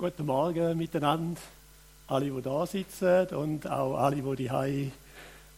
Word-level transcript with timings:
Guten 0.00 0.26
Morgen 0.26 0.78
miteinander, 0.78 1.40
alle, 2.06 2.30
die 2.30 2.40
da 2.40 2.64
sitzen 2.66 3.26
und 3.34 3.68
auch 3.68 3.96
alle, 3.96 4.22
die 4.22 4.36
die 4.36 4.92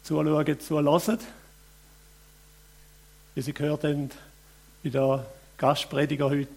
zuschauen, 0.03 0.61
zuhören. 0.61 1.19
Wie 3.35 3.43
Sie 3.43 3.53
gehört 3.53 3.85
haben, 3.85 4.11
bin 4.83 4.93
der 4.93 5.27
Gastprediger 5.59 6.31
heute 6.31 6.49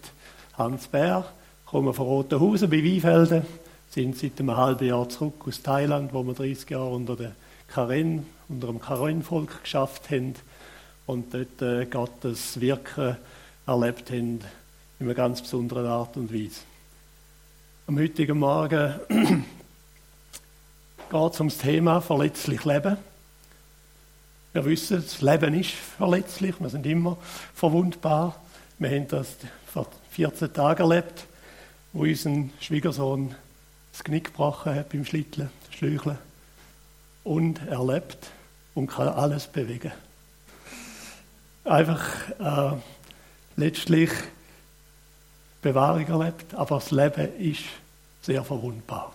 Hans 0.56 0.86
Bär, 0.86 1.26
komme 1.66 1.92
von 1.92 2.06
Rotenhausen 2.06 2.70
bei 2.70 2.82
Weinfelden, 2.82 3.44
sind 3.90 4.16
seit 4.16 4.40
einem 4.40 4.56
halben 4.56 4.88
Jahr 4.88 5.06
zurück 5.10 5.46
aus 5.46 5.60
Thailand, 5.60 6.14
wo 6.14 6.22
wir 6.22 6.32
30 6.32 6.70
Jahre 6.70 6.88
unter 6.88 7.16
der 7.16 7.32
Karen, 7.68 8.24
unter 8.48 8.68
dem 8.68 8.80
Karen-Volk 8.80 9.62
geschafft 9.62 10.10
haben 10.10 10.36
und 11.04 11.34
dort 11.34 11.60
äh, 11.60 11.84
Gottes 11.84 12.58
Wirken 12.58 13.18
erlebt 13.66 14.08
haben 14.08 14.40
in 15.00 15.06
einer 15.06 15.12
ganz 15.12 15.42
besonderen 15.42 15.84
Art 15.84 16.16
und 16.16 16.32
Weise. 16.32 16.60
Am 17.86 17.98
heutigen 17.98 18.38
Morgen 18.38 18.94
geht 21.10 21.32
es 21.34 21.40
um 21.40 21.48
das 21.50 21.58
Thema 21.58 22.00
verletzlich 22.00 22.64
Leben. 22.64 22.96
Wir 24.54 24.64
wissen, 24.64 25.02
das 25.02 25.20
Leben 25.20 25.52
ist 25.52 25.72
verletzlich, 25.72 26.58
wir 26.60 26.70
sind 26.70 26.86
immer 26.86 27.18
verwundbar. 27.54 28.40
Wir 28.78 28.88
haben 28.88 29.06
das 29.08 29.36
vor 29.70 29.86
14 30.12 30.54
Tagen 30.54 30.80
erlebt, 30.80 31.26
wo 31.92 32.04
unser 32.04 32.48
Schwiegersohn 32.58 33.34
das 33.92 34.02
Knick 34.02 34.28
gebrochen 34.28 34.74
hat 34.74 34.88
beim 34.88 35.04
Schlitteln, 35.04 35.50
Schläucheln. 35.68 36.16
Und 37.22 37.60
er 37.68 37.84
lebt 37.84 38.30
und 38.74 38.86
kann 38.86 39.08
alles 39.08 39.46
bewegen. 39.46 39.92
Einfach 41.64 42.02
äh, 42.40 42.78
letztlich 43.56 44.10
Bewahrung 45.64 46.06
erlebt, 46.06 46.54
aber 46.54 46.76
das 46.76 46.90
Leben 46.90 47.36
ist 47.38 47.62
sehr 48.22 48.44
verwundbar. 48.44 49.12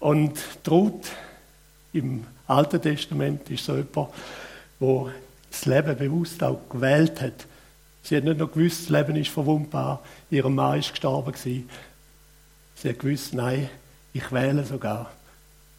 Und 0.00 0.38
Ruth 0.68 1.10
im 1.92 2.26
Alten 2.46 2.80
Testament 2.80 3.48
ist 3.50 3.64
so 3.64 3.76
jemand, 3.76 4.08
wo 4.80 5.10
das 5.50 5.66
Leben 5.66 5.96
bewusst 5.96 6.42
auch 6.42 6.58
gewählt 6.70 7.20
hat. 7.20 7.46
Sie 8.02 8.16
hat 8.16 8.24
nicht 8.24 8.38
nur 8.38 8.50
gewusst, 8.50 8.82
das 8.82 8.88
Leben 8.88 9.16
ist 9.16 9.30
verwundbar, 9.30 10.02
ihr 10.30 10.48
Mann 10.48 10.78
ist 10.78 10.90
gestorben 10.90 11.32
gewesen. 11.32 11.68
Sie 12.74 12.88
hat 12.88 12.98
gewusst, 12.98 13.34
nein, 13.34 13.68
ich 14.14 14.32
wähle 14.32 14.64
sogar. 14.64 15.10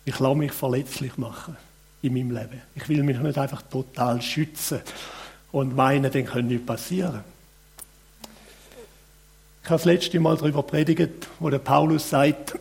Ich 0.06 0.20
lasse 0.20 0.36
mich 0.36 0.52
verletzlich 0.52 1.18
machen 1.18 1.58
in 2.04 2.14
meinem 2.14 2.32
Leben. 2.32 2.62
Ich 2.76 2.88
will 2.90 3.02
mich 3.02 3.18
nicht 3.18 3.38
einfach 3.40 3.64
total 3.64 4.22
schützen 4.22 4.82
und 5.52 5.76
meinen, 5.76 6.12
dann 6.12 6.26
könnte 6.26 6.54
nichts 6.54 6.66
passieren. 6.66 7.35
Ich 9.66 9.72
habe 9.72 9.80
das 9.80 9.86
letzte 9.86 10.20
Mal 10.20 10.38
darüber 10.38 10.62
predigt, 10.62 11.28
wo 11.40 11.50
der 11.50 11.58
Paulus 11.58 12.08
sagt, 12.08 12.56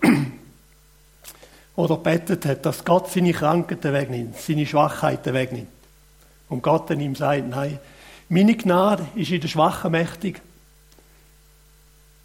oder 1.76 1.98
betet 1.98 2.46
hat, 2.46 2.64
dass 2.64 2.82
Gott 2.82 3.10
seine 3.10 3.34
Krankheiten 3.34 3.92
wegnimmt, 3.92 4.38
seine 4.38 4.64
Schwachheiten 4.64 5.34
wegnimmt. 5.34 5.68
Und 6.48 6.62
Gott 6.62 6.88
dann 6.88 7.00
ihm 7.00 7.14
sagt, 7.14 7.46
nein, 7.46 7.78
meine 8.30 8.56
Gnade 8.56 9.06
ist 9.16 9.30
in 9.30 9.42
der 9.42 9.48
Schwachen 9.48 9.92
mächtig. 9.92 10.40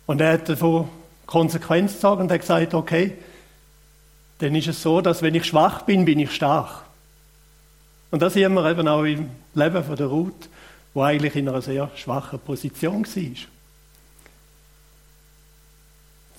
Und 0.05 0.21
er 0.21 0.31
hat 0.31 0.47
davon 0.47 0.87
Konsequenz 1.25 1.95
gezogen 1.95 2.21
und 2.21 2.31
hat 2.31 2.39
gesagt, 2.39 2.73
okay, 2.73 3.15
dann 4.37 4.55
ist 4.55 4.69
es 4.69 4.81
so, 4.81 5.01
dass 5.01 5.21
wenn 5.21 5.35
ich 5.35 5.43
schwach 5.43 5.81
bin, 5.81 6.05
bin 6.05 6.19
ich 6.19 6.33
stark. 6.33 6.85
Und 8.11 8.21
das 8.21 8.31
sehen 8.31 8.53
wir 8.53 8.71
eben 8.71 8.87
auch 8.87 9.03
im 9.03 9.29
Leben 9.55 9.83
von 9.83 9.97
der 9.97 10.07
Ruth, 10.07 10.47
wo 10.93 11.01
eigentlich 11.01 11.35
in 11.35 11.49
einer 11.49 11.61
sehr 11.61 11.91
schwachen 11.97 12.39
Position 12.39 13.05
war. 13.05 13.58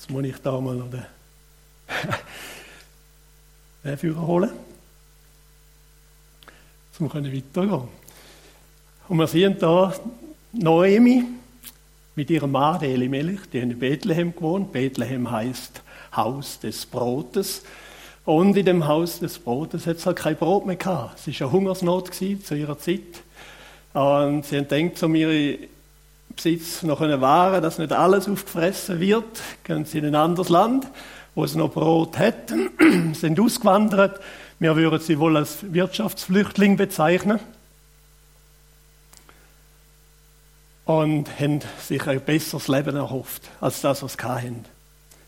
Jetzt 0.00 0.10
muss 0.10 0.24
ich 0.24 0.38
da 0.38 0.58
mal 0.58 0.76
noch 0.76 0.90
den, 0.90 1.04
den 3.84 3.98
Führer 3.98 4.26
holen. 4.26 4.50
Können 6.96 7.30
weitergehen. 7.30 7.88
Und 9.08 9.18
wir 9.18 9.26
sehen 9.26 9.56
da 9.58 9.92
Noemi 10.52 11.24
mit 12.14 12.30
ihrem 12.30 12.50
Mann, 12.50 12.82
Elimelech, 12.82 13.40
die 13.52 13.58
in 13.58 13.78
Bethlehem 13.78 14.34
gewohnt. 14.34 14.72
Bethlehem 14.72 15.30
heißt 15.30 15.82
Haus 16.16 16.58
des 16.60 16.86
Brotes. 16.86 17.62
Und 18.24 18.56
in 18.56 18.64
dem 18.64 18.88
Haus 18.88 19.20
des 19.20 19.38
Brotes 19.38 19.86
hat 19.86 19.98
es 19.98 20.06
halt 20.06 20.16
kein 20.16 20.36
Brot 20.36 20.64
mehr 20.64 20.76
gehabt. 20.76 21.18
Es 21.18 21.40
war 21.40 21.48
eine 21.48 21.52
Hungersnot 21.52 22.14
zu 22.14 22.54
ihrer 22.54 22.78
Zeit. 22.78 23.22
Und 23.92 24.46
sie 24.46 24.56
haben 24.56 24.66
gedacht, 24.66 25.02
um 25.02 25.14
ihre 25.14 25.58
Besitz 26.34 26.82
noch 26.82 27.00
wahren 27.00 27.62
dass 27.62 27.78
nicht 27.78 27.92
alles 27.92 28.28
aufgefressen 28.28 29.00
wird. 29.00 29.40
Gehen 29.64 29.84
sie 29.84 29.98
in 29.98 30.06
ein 30.06 30.14
anderes 30.14 30.48
Land, 30.48 30.86
wo 31.34 31.44
es 31.44 31.54
noch 31.54 31.72
Brot 31.72 32.18
hat, 32.18 32.52
sind 33.12 33.40
ausgewandert. 33.40 34.20
Wir 34.58 34.76
würden 34.76 35.00
sie 35.00 35.18
wohl 35.18 35.36
als 35.36 35.72
Wirtschaftsflüchtling 35.72 36.76
bezeichnen. 36.76 37.40
Und 40.84 41.28
haben 41.38 41.60
sich 41.80 42.06
ein 42.06 42.20
besseres 42.20 42.66
Leben 42.68 42.96
erhofft, 42.96 43.42
als 43.60 43.80
das, 43.80 44.02
was 44.02 44.14
sie 44.14 44.22
hatten. 44.22 44.64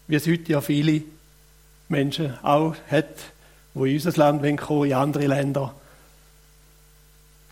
Wie 0.08 0.16
es 0.16 0.26
heute 0.26 0.50
ja 0.50 0.60
viele 0.60 1.02
Menschen 1.88 2.36
auch 2.42 2.74
hat, 2.90 3.14
die 3.74 3.90
in 3.90 3.94
unser 3.94 4.12
Land 4.18 4.60
kommen, 4.60 4.86
in 4.86 4.94
andere 4.94 5.26
Länder. 5.26 5.74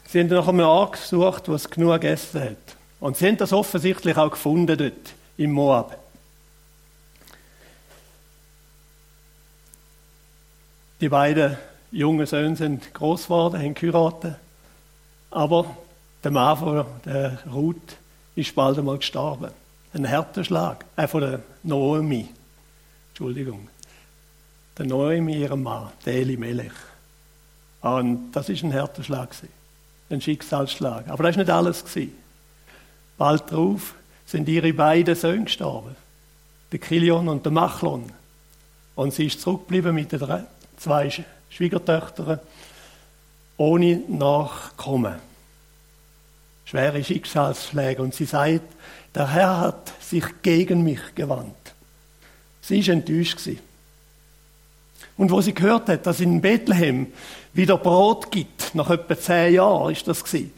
Sie 0.08 0.18
haben 0.18 0.26
nach 0.26 0.48
einem 0.48 0.60
Ort 0.60 0.94
gesucht, 0.94 1.48
wo 1.48 1.54
es 1.54 1.70
genug 1.70 2.00
gegessen 2.00 2.42
hat. 2.42 2.79
Und 3.00 3.16
sie 3.16 3.26
haben 3.26 3.38
das 3.38 3.52
offensichtlich 3.52 4.16
auch 4.16 4.30
gefunden 4.30 4.76
dort 4.76 5.14
im 5.36 5.52
Moab. 5.52 5.98
Die 11.00 11.08
beiden 11.08 11.56
jungen 11.90 12.26
Söhne 12.26 12.56
sind 12.56 12.92
groß 12.92 13.24
geworden, 13.24 13.58
haben 13.58 13.74
geheiratet. 13.74 14.36
Aber 15.30 15.74
der 16.22 16.30
Mann 16.30 16.58
von 16.58 16.84
der 17.06 17.38
Ruth 17.50 17.96
ist 18.34 18.54
bald 18.54 18.78
einmal 18.78 18.98
gestorben. 18.98 19.50
Ein 19.94 20.04
Härteschlag. 20.04 20.84
Äh, 20.96 21.08
von 21.08 21.22
der 21.22 21.40
Noemi. 21.62 22.28
Entschuldigung. 23.08 23.68
Der 24.76 24.86
Noemi, 24.86 25.38
ihrem 25.38 25.62
Mann, 25.62 25.90
der 26.04 26.26
Melech. 26.38 26.72
Und 27.80 28.32
das 28.32 28.50
ist 28.50 28.62
ein 28.62 28.70
Härteschlag. 28.70 29.30
Ein 30.10 30.20
Schicksalsschlag. 30.20 31.08
Aber 31.08 31.24
das 31.24 31.36
war 31.36 31.42
nicht 31.42 31.50
alles. 31.50 31.84
Bald 33.20 33.52
darauf 33.52 33.96
sind 34.24 34.48
ihre 34.48 34.72
beiden 34.72 35.14
Söhne 35.14 35.44
gestorben. 35.44 35.94
Der 36.72 36.78
Kilion 36.78 37.28
und 37.28 37.44
der 37.44 37.52
Machlon. 37.52 38.10
Und 38.94 39.12
sie 39.12 39.26
ist 39.26 39.42
zurückgeblieben 39.42 39.94
mit 39.94 40.10
den 40.10 40.46
zwei 40.78 41.10
Schwiegertöchtern 41.50 42.40
ohne 43.58 43.96
Nachkommen. 44.08 45.16
Schwere 46.64 47.04
Schicksalsschläge. 47.04 48.00
Und 48.00 48.14
sie 48.14 48.24
sagt, 48.24 48.62
der 49.14 49.28
Herr 49.28 49.60
hat 49.60 49.92
sich 50.00 50.24
gegen 50.40 50.82
mich 50.82 51.14
gewandt. 51.14 51.74
Sie 52.62 52.86
war 52.86 52.94
enttäuscht. 52.94 53.40
Und 55.18 55.30
wo 55.30 55.42
sie 55.42 55.52
gehört 55.52 55.90
hat, 55.90 56.06
dass 56.06 56.20
in 56.20 56.40
Bethlehem 56.40 57.08
wieder 57.52 57.76
Brot 57.76 58.30
gibt, 58.30 58.74
nach 58.74 58.88
etwa 58.88 59.18
zehn 59.18 59.56
Jahren 59.56 59.92
ist 59.92 60.08
das 60.08 60.24
gewesen, 60.24 60.54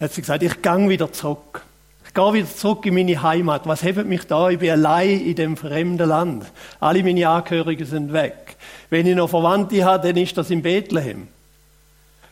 hat 0.00 0.12
sie 0.12 0.20
gesagt, 0.20 0.42
ich 0.42 0.62
gang 0.62 0.88
wieder 0.88 1.12
zurück. 1.12 1.62
Ich 2.06 2.14
gehe 2.14 2.32
wieder 2.32 2.48
zurück 2.48 2.84
in 2.86 2.94
meine 2.94 3.22
Heimat. 3.22 3.66
Was 3.66 3.82
hebt 3.82 4.06
mich 4.06 4.26
da? 4.26 4.50
Ich 4.50 4.58
bin 4.58 4.70
allein 4.70 5.20
in 5.20 5.34
dem 5.34 5.56
fremden 5.56 6.08
Land. 6.08 6.46
Alle 6.80 7.02
meine 7.02 7.28
Angehörigen 7.28 7.86
sind 7.86 8.12
weg. 8.12 8.56
Wenn 8.90 9.06
ich 9.06 9.16
noch 9.16 9.28
Verwandte 9.28 9.84
habe, 9.84 10.08
dann 10.08 10.22
ist 10.22 10.36
das 10.36 10.50
in 10.50 10.62
Bethlehem. 10.62 11.28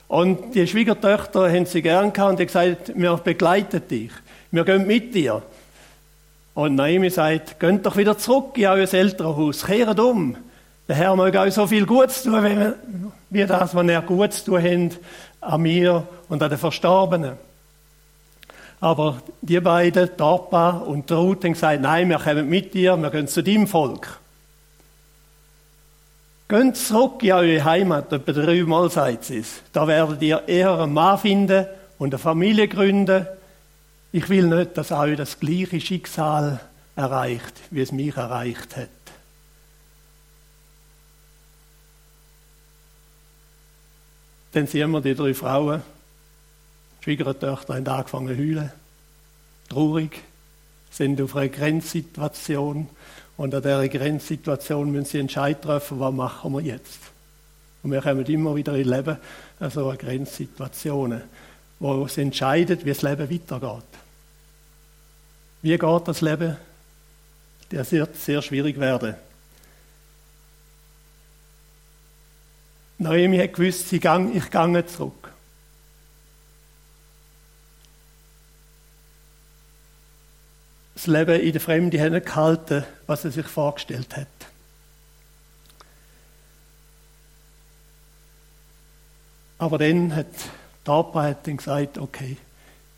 Und 0.09 0.55
die 0.55 0.67
Schwiegertöchter 0.67 1.51
haben 1.51 1.67
sie 1.67 1.83
gern 1.83 2.13
gehabt 2.13 2.33
und 2.33 2.39
haben 2.39 2.47
gesagt, 2.47 2.93
wir 2.95 3.17
begleiten 3.17 3.83
dich. 3.89 4.13
Wir 4.51 4.65
gehen 4.65 4.87
mit 4.87 5.15
dir. 5.15 5.43
Und 6.55 6.77
Naomi 6.77 7.11
sagt, 7.11 7.59
geht 7.59 7.85
doch 7.85 7.97
wieder 7.97 8.17
zurück 8.17 8.57
in 8.57 8.67
euer 8.67 8.93
Elternhaus. 8.93 9.67
Kehrt 9.67 9.99
um. 9.99 10.37
Der 10.87 10.97
Herr 10.97 11.17
mag 11.17 11.35
euch 11.35 11.55
so 11.55 11.67
viel 11.67 11.87
Gutes 11.87 12.23
tun, 12.23 12.75
wie 13.31 13.47
das, 13.47 13.75
was 13.75 13.89
er 13.89 14.03
Gutes 14.03 14.45
tun 14.45 14.63
hat 14.63 14.99
an 15.41 15.63
mir 15.63 16.07
und 16.29 16.43
an 16.43 16.51
den 16.51 16.59
Verstorbenen. 16.59 17.33
Aber 18.85 19.23
die 19.41 19.61
beiden, 19.61 20.15
Tapa 20.15 20.73
und 20.73 21.11
Ruth, 21.11 21.43
haben 21.45 21.55
gesagt, 21.55 21.81
nein, 21.81 22.07
wir 22.11 22.19
kommen 22.19 22.47
mit 22.47 22.75
dir, 22.75 22.99
wir 22.99 23.09
gehen 23.09 23.27
zu 23.27 23.43
deinem 23.43 23.67
Volk. 23.67 24.21
Geht 26.49 26.77
zurück 26.77 27.23
in 27.23 27.33
eure 27.33 27.65
Heimat, 27.65 28.13
etwa 28.13 28.33
dreimal 28.33 28.91
sagt 28.91 29.31
es. 29.31 29.63
Da 29.73 29.87
werdet 29.87 30.21
ihr 30.21 30.47
eher 30.47 30.79
einen 30.79 30.93
Mann 30.93 31.19
finden 31.19 31.67
und 31.99 32.13
eine 32.13 32.19
Familie 32.19 32.69
gründen. 32.69 33.27
Ich 34.13 34.29
will 34.29 34.49
nicht, 34.49 34.77
dass 34.77 34.93
euch 34.93 35.17
das 35.17 35.41
gleiche 35.41 35.81
Schicksal 35.81 36.61
erreicht, 36.95 37.55
wie 37.71 37.81
es 37.81 37.91
mich 37.91 38.15
erreicht 38.15 38.77
hat. 38.77 38.89
Dann 44.53 44.67
sehen 44.67 44.91
wir 44.91 45.01
die 45.01 45.15
drei 45.15 45.33
Frauen, 45.33 45.83
die 47.05 47.11
Schwiegertöchter 47.11 47.75
haben 47.75 47.87
angefangen 47.87 48.29
zu 48.29 48.37
heulen 48.37 48.73
traurig. 49.69 50.23
sind 50.91 51.21
auf 51.21 51.37
einer 51.37 51.49
Grenzsituation 51.49 52.89
und 53.37 53.55
an 53.55 53.63
dieser 53.63 53.89
Grenzsituation 53.89 54.91
müssen 54.91 55.05
sie 55.05 55.19
Entscheid 55.19 55.61
treffen, 55.61 56.01
was 56.01 56.15
machen 56.15 56.53
wir 56.53 56.61
jetzt. 56.61 57.01
Und 57.83 57.91
wir 57.91 58.01
kommen 58.01 58.25
immer 58.25 58.55
wieder 58.55 58.75
in 58.75 58.89
Leben 58.89 59.19
an 59.61 59.71
so 59.71 59.93
Grenzsituationen, 59.99 61.23
wo 61.79 62.07
es 62.07 62.17
entscheidet, 62.17 62.85
wie 62.85 62.91
das 62.91 63.03
Leben 63.03 63.31
weitergeht. 63.31 63.85
Wie 65.63 65.77
geht 65.77 66.09
das 66.09 66.21
Leben? 66.21 66.57
Das 67.71 67.93
wird 67.93 68.17
sehr 68.17 68.41
schwierig 68.41 68.79
werden. 68.79 69.15
Naomi 72.99 73.39
hat 73.39 73.55
gewusst, 73.55 73.93
ich 73.93 74.01
gehe 74.01 74.87
zurück. 74.87 75.24
Das 81.05 81.13
Leben 81.13 81.39
in 81.39 81.53
der 81.53 81.61
Fremde 81.61 82.01
hat 82.01 82.13
nicht 82.13 82.25
gehalten, 82.25 82.83
was 83.07 83.27
er 83.27 83.31
sich 83.31 83.45
vorgestellt 83.45 84.17
hat. 84.17 84.27
Aber 89.59 89.77
dann 89.77 90.17
hat 90.17 90.29
die 90.87 90.91
Arbeit 90.91 91.45
gesagt, 91.45 91.99
okay, 91.99 92.39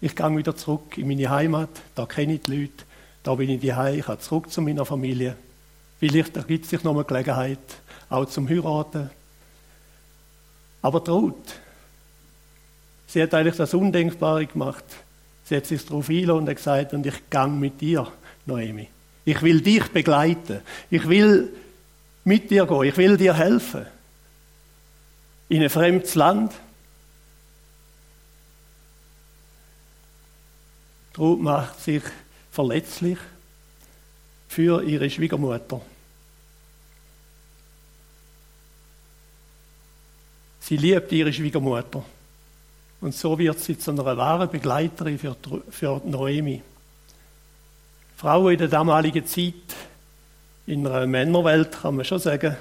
ich 0.01 0.15
gehe 0.15 0.37
wieder 0.37 0.55
zurück 0.55 0.97
in 0.97 1.09
meine 1.09 1.29
Heimat, 1.29 1.71
da 1.97 2.07
kenne 2.07 2.35
ich 2.35 2.43
die 2.43 2.57
Leute, 2.57 2.85
da 3.25 3.35
bin 3.35 3.51
ich 3.51 3.67
daheim, 3.67 3.99
ich 3.99 4.07
gehe 4.07 4.19
zurück 4.21 4.53
zu 4.53 4.63
meiner 4.63 4.87
Familie. 4.87 5.35
Vielleicht 5.99 6.37
ergibt 6.37 6.67
sich 6.67 6.85
noch 6.85 6.95
eine 6.95 7.03
Gelegenheit, 7.03 7.59
auch 8.09 8.27
zum 8.27 8.49
Heiraten. 8.49 9.11
Aber 10.81 11.03
traut. 11.03 11.57
Sie 13.09 13.21
hat 13.21 13.35
eigentlich 13.35 13.57
das 13.57 13.75
Undenkbare 13.75 14.47
gemacht. 14.47 14.85
Sie 15.49 15.57
hat 15.57 15.67
sich 15.67 15.85
darauf 15.87 16.09
eingeladen 16.09 16.49
und 16.49 16.55
gesagt, 16.55 16.93
und 16.93 17.07
ich 17.07 17.31
gehe 17.31 17.47
mit 17.47 17.81
dir, 17.81 18.13
Noemi. 18.47 18.89
Ich 19.25 19.41
will 19.43 19.61
dich 19.61 19.85
begleiten. 19.89 20.61
Ich 20.91 21.09
will 21.09 21.53
mit 22.25 22.51
dir 22.51 22.67
gehen. 22.67 22.83
Ich 22.83 22.97
will 22.97 23.17
dir 23.17 23.35
helfen. 23.35 23.87
In 25.49 25.63
ein 25.63 25.71
fremdes 25.71 26.15
Land. 26.17 26.53
Ruth 31.17 31.41
macht 31.41 31.81
sich 31.81 32.03
verletzlich 32.51 33.19
für 34.49 34.83
ihre 34.83 35.09
Schwiegermutter. 35.09 35.81
Sie 40.61 40.77
liebt 40.77 41.13
ihre 41.13 41.33
Schwiegermutter. 41.33 42.05
Und 43.01 43.15
so 43.15 43.39
wird 43.39 43.59
sie 43.61 43.79
zu 43.79 43.91
einer 43.91 44.05
wahren 44.17 44.51
Begleiterin 44.51 45.19
für, 45.19 45.37
für 45.71 46.01
Noemi. 46.05 46.63
Frauen 48.17 48.53
in 48.53 48.59
der 48.59 48.69
damaligen 48.69 49.27
Zeit, 49.27 49.55
in 50.67 50.87
einer 50.87 51.07
Männerwelt, 51.07 51.83
kann 51.83 51.97
man 51.97 52.05
schon 52.05 52.19
sagen, 52.19 52.57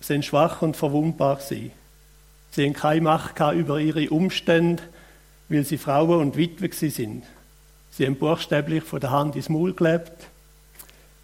sind 0.00 0.24
schwach 0.24 0.62
und 0.62 0.76
verwundbar 0.76 1.36
gewesen. 1.36 1.72
Sie 2.50 2.64
haben 2.64 2.72
keine 2.72 3.00
Macht 3.02 3.38
über 3.54 3.78
ihre 3.78 4.10
Umstände, 4.10 4.82
weil 5.48 5.64
sie 5.64 5.78
Frauen 5.78 6.20
und 6.20 6.36
Witwe 6.36 6.70
sind. 6.90 7.24
Sie 7.90 8.06
haben 8.06 8.16
buchstäblich 8.16 8.82
von 8.82 9.00
der 9.00 9.10
Hand 9.10 9.36
ins 9.36 9.48
Maul 9.48 9.74
gelebt. 9.74 10.12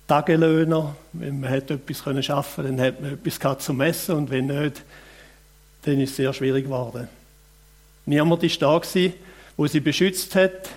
Tagelöhner, 0.06 0.94
wenn 1.12 1.40
man 1.40 1.50
hat 1.50 1.70
etwas 1.70 2.04
können 2.04 2.22
schaffen, 2.22 2.64
dann 2.64 2.80
hat 2.80 3.00
man 3.00 3.14
etwas 3.14 3.40
gehabt 3.40 3.62
zum 3.62 3.80
Essen 3.80 4.16
und 4.16 4.30
wenn 4.30 4.46
nicht, 4.46 4.82
dann 5.82 6.00
ist 6.00 6.10
es 6.10 6.16
sehr 6.16 6.32
schwierig 6.32 6.64
geworden. 6.64 7.08
Niemand 8.08 8.42
ist 8.42 8.62
da 8.62 8.78
gewesen, 8.78 9.12
wo 9.54 9.66
sie 9.66 9.80
beschützt 9.80 10.34
hat. 10.34 10.70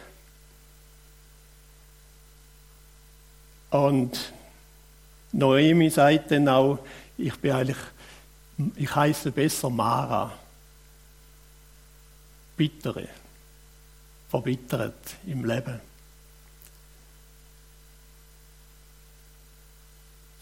Und 3.69 4.33
Noemi 5.31 5.89
sagt 5.89 6.31
dann 6.31 6.49
auch, 6.49 6.79
ich 7.17 7.33
bin 7.37 7.53
eigentlich, 7.53 7.77
ich 8.75 8.93
heiße 8.93 9.31
besser 9.31 9.69
Mara. 9.69 10.33
Bittere 12.57 13.07
verbittert 14.27 15.15
im 15.25 15.45
Leben. 15.45 15.79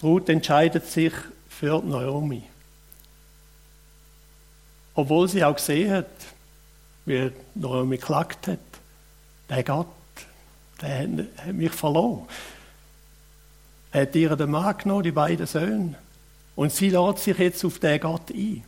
Ruth 0.02 0.28
entscheidet 0.28 0.88
sich 0.88 1.14
für 1.50 1.84
Naomi. 1.84 2.42
Obwohl 4.96 5.30
sie 5.30 5.44
auch 5.44 5.56
gesehen 5.56 5.92
hat, 5.92 6.10
wie 7.10 7.32
Naomi 7.56 7.98
geklagt 7.98 8.48
hat, 8.48 8.60
der 9.50 9.64
Gott, 9.64 9.88
der 10.82 11.00
hat 11.00 11.54
mich 11.54 11.72
verloren. 11.72 12.28
Er 13.92 14.04
hat 14.04 14.16
ihr 14.16 14.36
den 14.36 14.52
Mann 14.52 14.78
genommen, 14.78 15.04
die 15.04 15.12
beiden 15.12 15.48
Söhne. 15.48 15.96
Und 16.56 16.72
sie 16.72 16.90
lädt 16.90 17.20
sich 17.20 17.38
jetzt 17.38 17.66
auf 17.66 17.80
den 17.80 18.00
Gott 18.00 18.30
ein 18.32 18.64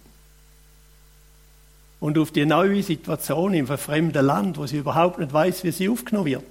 und 1.99 2.17
auf 2.17 2.31
die 2.31 2.45
neue 2.45 2.81
Situation 2.81 3.53
im 3.53 3.67
fremden 3.67 4.25
Land, 4.25 4.57
wo 4.57 4.65
sie 4.65 4.77
überhaupt 4.77 5.19
nicht 5.19 5.31
weiß, 5.31 5.63
wie 5.63 5.71
sie 5.71 5.87
aufgenommen 5.87 6.25
wird. 6.25 6.43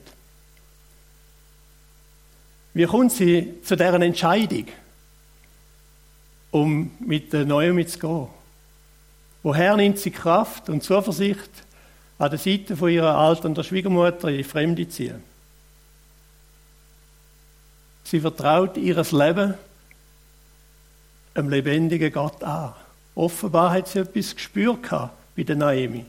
Wie 2.72 2.84
kommt 2.84 3.10
sie 3.10 3.54
zu 3.64 3.76
deren 3.76 4.02
Entscheidung, 4.02 4.66
um 6.52 6.92
mit 7.00 7.32
der 7.32 7.46
Neuen 7.46 7.84
zu 7.88 7.98
gehen? 7.98 8.28
Woher 9.42 9.76
nimmt 9.76 9.98
sie 9.98 10.12
Kraft 10.12 10.68
und 10.68 10.84
Zuversicht, 10.84 11.50
an 12.20 12.28
der 12.28 12.38
Seite 12.38 12.76
von 12.76 12.90
ihrer 12.90 13.16
alternden 13.16 13.64
Schwiegermutter 13.64 14.28
in 14.28 14.44
Fremde 14.44 14.86
ziehen? 14.86 15.22
Sie 18.04 18.20
vertraut 18.20 18.76
ihres 18.76 19.12
Leben 19.12 19.54
einem 21.32 21.48
lebendigen 21.48 22.12
Gott 22.12 22.44
an. 22.44 22.74
Offenbar 23.14 23.72
hat 23.72 23.88
sie 23.88 24.00
etwas 24.00 24.34
gespürt 24.34 24.90
bei 25.34 25.44
der 25.44 25.56
Naomi, 25.56 26.04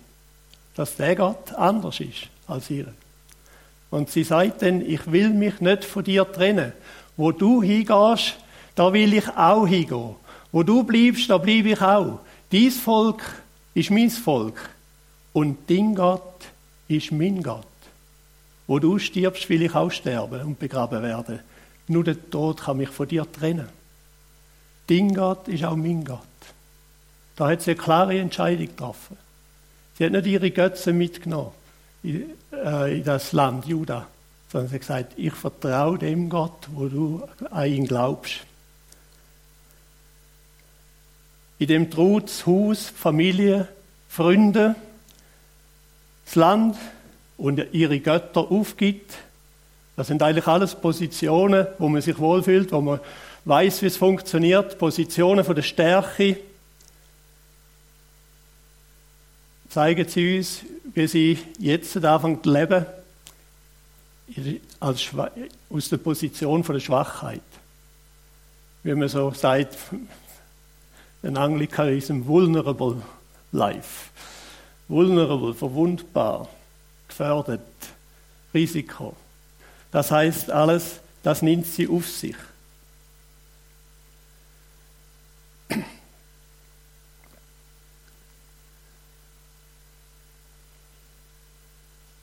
dass 0.76 0.98
der 0.98 1.16
Gott 1.16 1.54
anders 1.54 2.02
ist 2.02 2.28
als 2.46 2.70
ihre. 2.70 2.94
Und 3.90 4.10
sie 4.10 4.26
sagt 4.26 4.64
dann, 4.64 4.82
ich 4.82 5.10
will 5.10 5.30
mich 5.30 5.62
nicht 5.62 5.86
von 5.86 6.04
dir 6.04 6.30
trennen. 6.30 6.74
Wo 7.16 7.32
du 7.32 7.64
hingehst, 7.64 8.36
da 8.76 8.92
will 8.92 9.14
ich 9.14 9.30
auch 9.30 9.66
hingehen. 9.66 10.16
Wo 10.52 10.64
du 10.64 10.84
bleibst, 10.84 11.30
da 11.30 11.38
bleibe 11.38 11.70
ich 11.70 11.82
auch. 11.82 12.20
Dies 12.52 12.78
Volk 12.78 13.22
ist 13.74 13.92
mein 13.92 14.10
Volk 14.10 14.72
und 15.34 15.70
dein 15.70 15.96
Gott 15.96 16.46
ist 16.88 17.12
mein 17.12 17.42
Gott. 17.42 17.66
Wo 18.68 18.80
du 18.80 19.00
stirbst, 19.00 19.50
will 19.50 19.64
ich 19.64 19.76
auch 19.76 19.92
sterben 19.92 20.42
und 20.42 20.60
begraben 20.60 21.02
werden. 21.02 21.40
Nur 21.88 22.04
der 22.04 22.30
Tod 22.30 22.62
kann 22.62 22.78
mich 22.78 22.90
von 22.90 23.08
dir 23.08 23.30
trennen. 23.32 23.68
Dein 24.88 25.14
Gott 25.14 25.48
ist 25.48 25.64
auch 25.64 25.76
mein 25.76 26.04
Gott. 26.04 26.20
Da 27.36 27.50
hat 27.50 27.62
sie 27.62 27.72
eine 27.72 27.80
klare 27.80 28.20
Entscheidung 28.20 28.68
getroffen. 28.68 29.18
Sie 29.98 30.06
hat 30.06 30.12
nicht 30.12 30.28
ihre 30.28 30.52
Götze 30.52 30.94
mitgenommen 30.94 31.52
in, 32.04 32.32
äh, 32.52 32.98
in 32.98 33.04
das 33.04 33.32
Land 33.32 33.66
Juda, 33.66 34.08
sondern 34.52 34.70
sie 34.70 34.76
hat 34.76 34.82
gesagt, 34.82 35.14
ich 35.18 35.34
vertraue 35.34 35.98
dem 35.98 36.30
Gott, 36.30 36.68
wo 36.72 36.88
du 36.88 37.28
an 37.50 37.68
ihn 37.68 37.88
glaubst. 37.88 38.42
In 41.60 41.68
dem 41.68 41.90
das 41.90 42.46
Haus, 42.46 42.90
Familie, 42.90 43.68
Freunde, 44.10 44.76
das 46.32 46.36
Land 46.36 46.78
und 47.38 47.62
ihre 47.74 48.00
Götter 48.00 48.50
aufgibt. 48.50 49.18
Das 49.98 50.08
sind 50.08 50.24
eigentlich 50.24 50.48
alles 50.48 50.76
Positionen, 50.76 51.68
wo 51.78 51.90
man 51.90 52.02
sich 52.02 52.18
wohlfühlt, 52.18 52.72
wo 52.72 52.80
man 52.80 53.02
weiß, 53.44 53.82
wie 53.82 53.88
es 53.88 53.98
funktioniert, 53.98 54.78
Positionen 54.78 55.44
von 55.44 55.56
der 55.56 55.62
Stärke, 55.62 56.38
zeigen 59.70 60.08
sie 60.08 60.38
uns, 60.38 60.62
wie 60.94 61.08
sie 61.08 61.40
jetzt 61.60 61.98
anfangen 61.98 62.42
zu 62.42 62.50
leben, 62.50 62.86
aus 64.80 65.90
der 65.90 65.98
Position 65.98 66.64
von 66.64 66.76
der 66.76 66.82
Schwachheit. 66.82 67.42
Wie 68.84 68.96
man 68.96 69.10
so 69.10 69.32
sagt, 69.32 69.78
ein 71.24 71.36
Anglikanism, 71.36 72.26
vulnerable 72.26 73.02
life. 73.52 74.10
Vulnerable, 74.92 75.54
verwundbar, 75.54 76.50
gefährdet, 77.08 77.62
Risiko. 78.54 79.16
Das 79.90 80.12
heißt 80.12 80.52
alles, 80.52 81.00
das 81.24 81.42
nimmt 81.42 81.66
sie 81.66 81.88
auf 81.88 82.08
sich. 82.10 82.36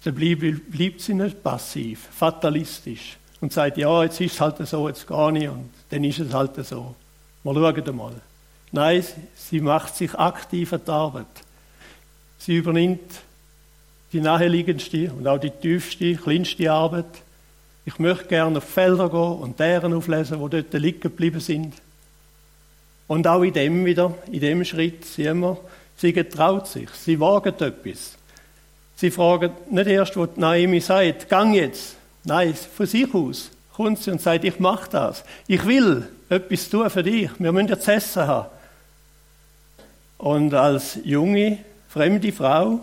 dann 0.05 0.15
bleibt, 0.15 1.01
sie 1.01 1.15
nicht 1.15 1.43
passiv, 1.43 2.09
fatalistisch 2.13 3.17
und 3.41 3.53
sagt, 3.53 3.79
ja, 3.79 4.03
jetzt 4.05 4.21
ist 4.21 4.35
es 4.35 4.41
halt 4.41 4.67
so, 4.67 4.89
jetzt 4.89 5.07
gar 5.07 5.31
nicht 5.33 5.49
und 5.49 5.71
dann 5.91 6.05
ist 6.05 6.19
es 6.19 6.33
halt 6.33 6.55
so. 6.67 6.95
Wir 7.43 7.55
schauen 7.55 7.97
mal. 7.97 8.13
Nein, 8.73 9.05
sie 9.35 9.61
macht 9.61 9.97
sich 9.97 10.15
aktiv 10.15 10.73
an 10.73 10.81
die 10.87 10.91
Arbeit. 10.91 11.27
Sie 12.39 12.57
übernimmt 12.57 13.23
die 14.13 14.21
naheliegendste 14.21 15.13
und 15.13 15.27
auch 15.27 15.39
die 15.39 15.51
tiefste, 15.51 16.15
kleinste 16.15 16.73
Arbeit 16.73 17.07
Ich 17.85 17.99
möchte 17.99 18.27
gerne 18.27 18.59
auf 18.59 18.65
Felder 18.65 19.09
gehen 19.09 19.39
und 19.41 19.59
deren 19.59 19.95
auflesen, 19.95 20.41
wo 20.41 20.49
dort 20.49 20.73
liegen 20.75 21.01
geblieben 21.01 21.41
sind. 21.41 21.73
Und 23.07 23.27
auch 23.27 23.43
in 23.43 23.55
dem 23.55 23.85
wieder, 23.87 24.15
in 24.31 24.41
dem 24.41 24.63
Schritt 24.65 25.07
sehen 25.07 25.41
wir, 25.41 25.57
sie 25.97 26.13
getraut 26.13 26.69
sich, 26.69 26.91
sie 26.91 27.19
wagen 27.19 27.55
etwas. 27.59 28.19
Sie 28.97 29.11
fragen 29.11 29.53
nicht 29.71 29.87
erst, 29.87 30.17
wo 30.19 30.29
Naomi 30.37 30.81
sagt, 30.81 31.31
gang 31.31 31.55
jetzt. 31.55 31.97
Nein, 32.25 32.53
von 32.55 32.85
sich 32.85 33.15
aus 33.15 33.51
kommt 33.73 33.99
sie 34.01 34.11
und 34.11 34.21
sagt, 34.21 34.45
ich 34.45 34.59
mache 34.59 34.91
das. 34.91 35.25
Ich 35.47 35.65
will 35.65 36.07
etwas 36.29 36.69
tun 36.69 36.91
für 36.91 37.03
dich. 37.03 37.31
Wir 37.39 37.53
müssen 37.53 37.69
jetzt 37.69 37.89
Essen 37.89 38.27
haben. 38.27 38.49
Und 40.19 40.53
als 40.53 40.99
junge, 41.05 41.59
fremde 41.89 42.33
Frau 42.33 42.81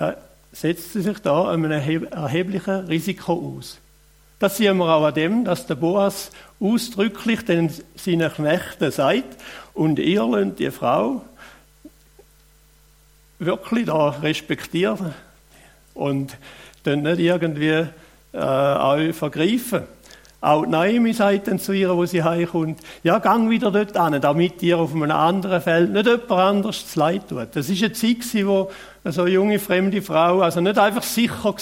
ja, 0.00 0.16
setzt 0.52 0.92
sie 0.92 1.02
sich 1.02 1.18
da 1.18 1.50
einem 1.50 1.70
erheblichen 1.70 2.86
Risiko 2.86 3.58
aus. 3.58 3.78
Das 4.38 4.56
sehen 4.56 4.78
wir 4.78 4.86
auch 4.86 5.04
an 5.04 5.14
dem, 5.14 5.44
dass 5.44 5.66
der 5.66 5.76
Boas 5.76 6.30
ausdrücklich 6.60 7.44
den 7.44 7.72
seinen 7.96 8.32
Knechten 8.32 8.90
sagt, 8.90 9.36
und 9.74 9.98
ihr 9.98 10.24
lernt 10.24 10.58
die 10.58 10.70
Frau 10.70 11.22
wirklich 13.38 13.86
da 13.86 14.10
respektieren 14.10 15.14
und 15.94 16.36
dann 16.84 17.02
nicht 17.02 17.18
irgendwie 17.18 17.86
äh, 18.32 18.38
euch 18.38 19.16
vergreifen. 19.16 19.82
Auch 20.44 20.66
Naomi 20.66 21.14
sagt 21.14 21.48
dann 21.48 21.58
zu 21.58 21.72
ihr, 21.72 21.96
wo 21.96 22.04
sie 22.04 22.22
heimkommt, 22.22 22.78
ja, 23.02 23.18
gang 23.18 23.48
wieder 23.48 23.70
dort 23.70 23.96
an, 23.96 24.20
damit 24.20 24.62
ihr 24.62 24.78
auf 24.78 24.94
einem 24.94 25.10
anderen 25.10 25.62
Feld 25.62 25.90
nicht 25.90 26.04
jemand 26.04 26.30
anderes 26.30 26.86
zu 26.86 26.98
leid 26.98 27.30
tut. 27.30 27.48
Das 27.54 27.70
ist 27.70 27.82
eine 27.82 27.94
Zeit, 27.94 28.18
wo 28.44 28.70
so 29.04 29.22
eine 29.22 29.30
junge, 29.30 29.58
fremde 29.58 30.02
Frau 30.02 30.42
also 30.42 30.60
nicht 30.60 30.76
einfach 30.76 31.02
sicher 31.02 31.44
war, 31.44 31.54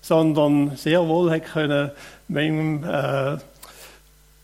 sondern 0.00 0.76
sehr 0.76 1.06
wohl 1.06 1.30
hätte 1.30 1.50
können 1.50 1.90
manchem 2.26 2.84
äh, 2.84 3.36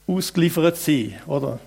ausgeliefert 0.07 0.77
sein, 0.77 1.15
oder? 1.27 1.59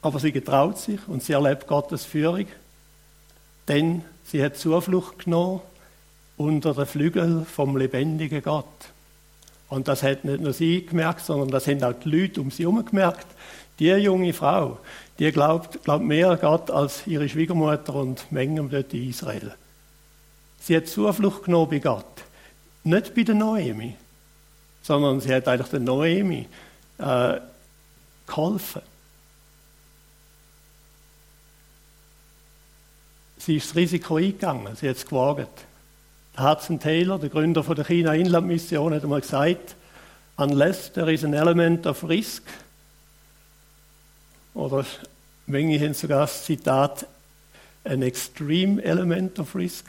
Aber 0.00 0.18
sie 0.20 0.32
getraut 0.32 0.78
sich 0.78 1.00
und 1.06 1.22
sie 1.22 1.34
erlebt 1.34 1.66
Gottes 1.66 2.06
Führung, 2.06 2.46
denn 3.68 4.02
sie 4.24 4.42
hat 4.42 4.56
Zuflucht 4.56 5.24
genommen 5.24 5.60
unter 6.36 6.74
den 6.74 6.86
Flügel 6.86 7.44
vom 7.44 7.76
lebendigen 7.76 8.42
Gott. 8.42 8.66
Und 9.68 9.88
das 9.88 10.02
hat 10.02 10.24
nicht 10.24 10.40
nur 10.40 10.52
sie 10.52 10.86
gemerkt, 10.86 11.24
sondern 11.24 11.50
das 11.50 11.66
haben 11.66 11.82
auch 11.82 11.92
die 11.92 12.08
Leute 12.08 12.40
um 12.40 12.50
sie 12.50 12.62
herum 12.62 12.84
gemerkt. 12.84 13.26
Die 13.78 13.88
junge 13.88 14.32
Frau, 14.32 14.78
die 15.18 15.30
glaubt, 15.32 15.82
glaubt 15.84 16.04
mehr 16.04 16.30
an 16.30 16.40
Gott 16.40 16.70
als 16.70 17.06
ihre 17.06 17.28
Schwiegermutter 17.28 17.94
und 17.94 18.30
Mengen 18.30 18.70
dort 18.70 18.94
in 18.94 19.10
Israel. 19.10 19.54
Sie 20.60 20.76
hat 20.76 20.86
Zuflucht 20.86 21.44
genommen 21.44 21.70
bei 21.70 21.78
Gott. 21.78 22.04
Nicht 22.84 23.14
bei 23.14 23.22
der 23.22 23.34
Noemi, 23.34 23.94
sondern 24.82 25.20
sie 25.20 25.34
hat 25.34 25.48
eigentlich 25.48 25.70
der 25.70 25.80
Noemi 25.80 26.46
äh, 26.98 27.40
geholfen. 28.26 28.82
Sie 33.46 33.58
ist 33.58 33.68
das 33.68 33.76
Risiko 33.76 34.16
eingegangen, 34.16 34.74
sie 34.74 34.88
hat 34.88 34.96
es 34.96 35.06
gewagt. 35.06 35.66
Hudson 36.36 36.80
Taylor, 36.80 37.16
der 37.16 37.28
Gründer 37.28 37.62
von 37.62 37.76
der 37.76 37.84
China-Inlandmission, 37.84 38.92
hat 38.92 39.04
einmal 39.04 39.20
gesagt, 39.20 39.76
unless 40.36 40.92
there 40.92 41.12
is 41.12 41.22
an 41.22 41.32
element 41.32 41.86
of 41.86 42.02
risk, 42.02 42.42
oder 44.52 44.84
manche 45.46 45.78
haben 45.78 45.94
sogar 45.94 46.22
das 46.22 46.44
Zitat, 46.44 47.06
an 47.84 48.02
extreme 48.02 48.82
element 48.82 49.38
of 49.38 49.54
risk, 49.54 49.86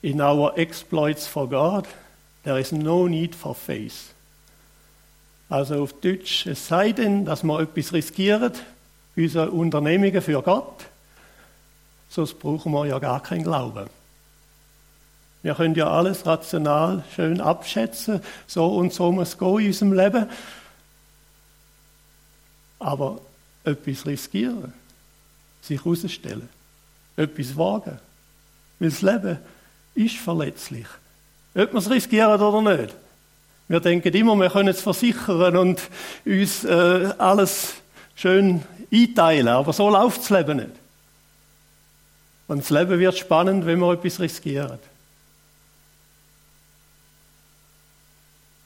in 0.00 0.20
our 0.20 0.56
exploits 0.56 1.26
for 1.26 1.48
God, 1.48 1.88
there 2.44 2.60
is 2.60 2.70
no 2.70 3.08
need 3.08 3.34
for 3.34 3.56
faith. 3.56 4.14
Also 5.48 5.82
auf 5.82 5.94
Deutsch, 5.94 6.46
es 6.46 6.68
sei 6.68 6.92
denn, 6.92 7.24
dass 7.24 7.42
wir 7.42 7.58
etwas 7.58 7.92
riskieren, 7.92 8.52
unsere 9.16 9.50
Unternehmungen 9.50 10.22
für 10.22 10.40
Gott, 10.42 10.89
sonst 12.10 12.38
brauchen 12.38 12.72
wir 12.72 12.86
ja 12.86 12.98
gar 12.98 13.22
keinen 13.22 13.44
Glauben. 13.44 13.88
Wir 15.42 15.54
können 15.54 15.74
ja 15.74 15.88
alles 15.88 16.26
rational 16.26 17.02
schön 17.16 17.40
abschätzen, 17.40 18.20
so 18.46 18.66
und 18.76 18.92
so 18.92 19.10
muss 19.10 19.28
es 19.28 19.38
gehen 19.38 19.58
in 19.58 19.66
unserem 19.68 19.92
Leben. 19.94 20.26
Aber 22.78 23.20
etwas 23.64 24.04
riskieren, 24.04 24.74
sich 25.62 25.82
herausstellen, 25.82 26.48
etwas 27.16 27.56
wagen. 27.56 27.98
Weil 28.78 28.90
das 28.90 29.02
Leben 29.02 29.38
ist 29.94 30.16
verletzlich. 30.16 30.86
Ob 31.54 31.72
wir 31.72 31.78
es 31.78 31.90
riskieren 31.90 32.40
oder 32.40 32.76
nicht. 32.76 32.94
Wir 33.68 33.80
denken 33.80 34.12
immer, 34.12 34.36
wir 34.36 34.50
können 34.50 34.68
es 34.68 34.82
versichern 34.82 35.56
und 35.56 35.80
uns 36.26 36.64
äh, 36.64 37.12
alles 37.18 37.74
schön 38.14 38.62
einteilen, 38.92 39.48
aber 39.48 39.72
so 39.72 39.88
läuft 39.88 40.20
das 40.20 40.30
Leben 40.30 40.56
nicht. 40.58 40.79
Und 42.50 42.62
das 42.62 42.70
Leben 42.70 42.98
wird 42.98 43.16
spannend, 43.16 43.64
wenn 43.64 43.78
wir 43.78 43.92
etwas 43.92 44.18
riskieren. 44.18 44.80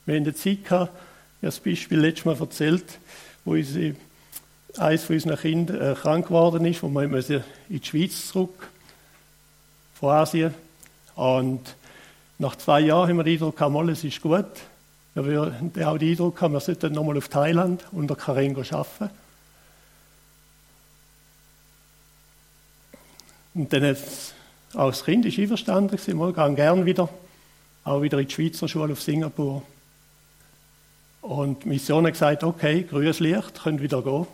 Wir 0.07 0.15
haben 0.15 0.23
eine 0.23 0.35
Zeit 0.35 0.65
gehabt, 0.65 0.91
ich 0.95 1.47
habe 1.47 1.49
das 1.49 1.61
Beispiel 1.61 2.01
letztes 2.01 2.25
Mal 2.25 2.41
erzählt, 2.41 2.99
wo 3.45 3.51
unsere, 3.51 3.95
eines 4.79 5.05
von 5.05 5.17
unseren 5.17 5.37
Kindern 5.37 5.83
äh, 5.83 5.95
krank 5.95 6.29
geworden 6.29 6.65
ist, 6.65 6.83
wo 6.83 6.89
wir 6.89 7.03
in 7.03 7.45
die 7.69 7.85
Schweiz 7.85 8.29
zurück, 8.29 8.71
von 10.01 10.13
Asien. 10.13 10.55
Und 11.15 11.61
nach 12.39 12.57
zwei 12.57 12.81
Jahren 12.81 13.11
haben 13.11 13.19
wir 13.19 13.25
den 13.25 13.35
Eindruck 13.35 13.59
gehabt, 13.59 13.91
es 13.91 14.03
ist 14.03 14.23
gut. 14.23 14.47
Wir 15.13 15.43
haben 15.43 15.85
auch 15.85 15.99
den 15.99 16.11
Eindruck 16.11 16.37
gehabt, 16.37 16.55
wir 16.55 16.61
sollten 16.61 16.95
nochmal 16.95 17.19
auf 17.19 17.29
Thailand 17.29 17.85
unter 17.93 18.17
Karen 18.17 18.57
arbeiten. 18.57 19.11
Und 23.55 23.73
dann 23.73 23.85
hat 23.85 23.99
auch 24.75 24.91
das 24.91 25.05
Kind 25.05 25.25
ist 25.25 25.39
einverstanden 25.39 25.99
wir 26.07 26.33
gehen 26.33 26.57
gern 26.57 26.85
wieder, 26.85 27.09
auch 27.85 28.03
wieder 28.03 28.19
in 28.19 28.27
die 28.27 28.35
Schweizer 28.35 28.67
Schule 28.67 28.93
auf 28.93 29.01
Singapur. 29.01 29.63
Und 31.23 31.65
die 31.65 31.69
Mission 31.69 32.05
hat 32.05 32.13
gesagt, 32.13 32.45
okay, 32.45 32.83
grünes 32.83 33.21
Licht, 33.21 33.63
könnt 33.63 33.81
wieder 33.81 34.03
gehen. 34.03 34.27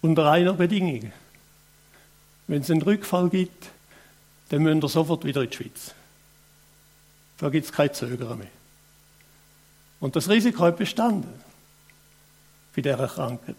Unter 0.00 0.30
einer 0.30 0.54
Bedingung. 0.54 1.12
Wenn 2.46 2.62
es 2.62 2.70
einen 2.70 2.82
Rückfall 2.82 3.28
gibt, 3.28 3.68
dann 4.48 4.62
müsst 4.62 4.82
ihr 4.82 4.88
sofort 4.88 5.24
wieder 5.24 5.42
in 5.42 5.50
die 5.50 5.56
Schweiz. 5.56 5.94
Da 7.38 7.48
gibt 7.48 7.66
es 7.66 7.72
kein 7.72 7.92
Zögern 7.92 8.38
mehr. 8.38 8.48
Und 10.00 10.16
das 10.16 10.28
Risiko 10.28 10.64
hat 10.64 10.78
bestanden 10.78 11.32
bei 12.74 12.82
dieser 12.82 13.06
Krankheit. 13.06 13.56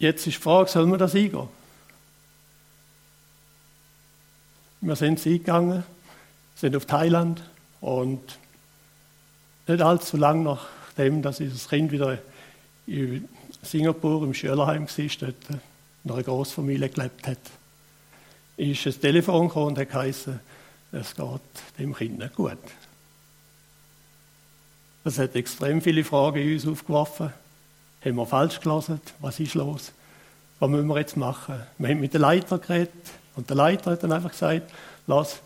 Jetzt 0.00 0.26
ist 0.26 0.38
die 0.38 0.42
Frage, 0.42 0.70
soll 0.70 0.86
man 0.86 0.98
das 0.98 1.14
eingehen? 1.14 1.46
Wir 4.80 4.96
sind 4.96 5.24
eingegangen, 5.26 5.84
sind 6.56 6.74
auf 6.74 6.86
Thailand 6.86 7.42
und 7.82 8.38
nicht 9.66 9.82
allzu 9.82 10.16
lang 10.16 10.42
nachdem, 10.42 11.20
dass 11.20 11.40
unser 11.40 11.68
Kind 11.68 11.92
wieder 11.92 12.18
in 12.86 13.28
Singapur 13.62 14.22
im 14.22 14.32
Schülerheim 14.32 14.88
war, 14.88 15.06
dort 15.20 15.60
in 16.04 16.10
einer 16.10 16.22
Großfamilie 16.22 16.88
gelebt 16.88 17.26
hat, 17.26 17.38
ist 18.56 18.86
ein 18.86 19.00
Telefon 19.02 19.48
gekommen 19.48 19.66
und 19.66 19.78
hat 19.78 19.90
geheißen, 19.90 20.40
es 20.92 21.14
geht 21.14 21.40
dem 21.78 21.94
Kind 21.94 22.18
nicht 22.18 22.34
gut. 22.34 22.56
Das 25.04 25.18
hat 25.18 25.36
extrem 25.36 25.82
viele 25.82 26.04
Fragen 26.04 26.38
in 26.38 26.54
uns 26.54 26.66
aufgeworfen. 26.66 27.34
Haben 28.04 28.16
wir 28.16 28.26
falsch 28.26 28.60
gelesen? 28.60 29.00
Was 29.20 29.40
ist 29.40 29.54
los? 29.54 29.92
Was 30.58 30.70
müssen 30.70 30.86
wir 30.86 30.98
jetzt 30.98 31.16
machen? 31.16 31.60
Wir 31.78 31.88
haben 31.88 32.00
mit 32.00 32.14
dem 32.14 32.20
Leiter 32.22 32.58
geredet 32.58 32.92
und 33.36 33.48
der 33.48 33.56
Leiter 33.56 33.92
hat 33.92 34.02
dann 34.02 34.12
einfach 34.12 34.30
gesagt, 34.30 34.70
lass, 35.06 35.40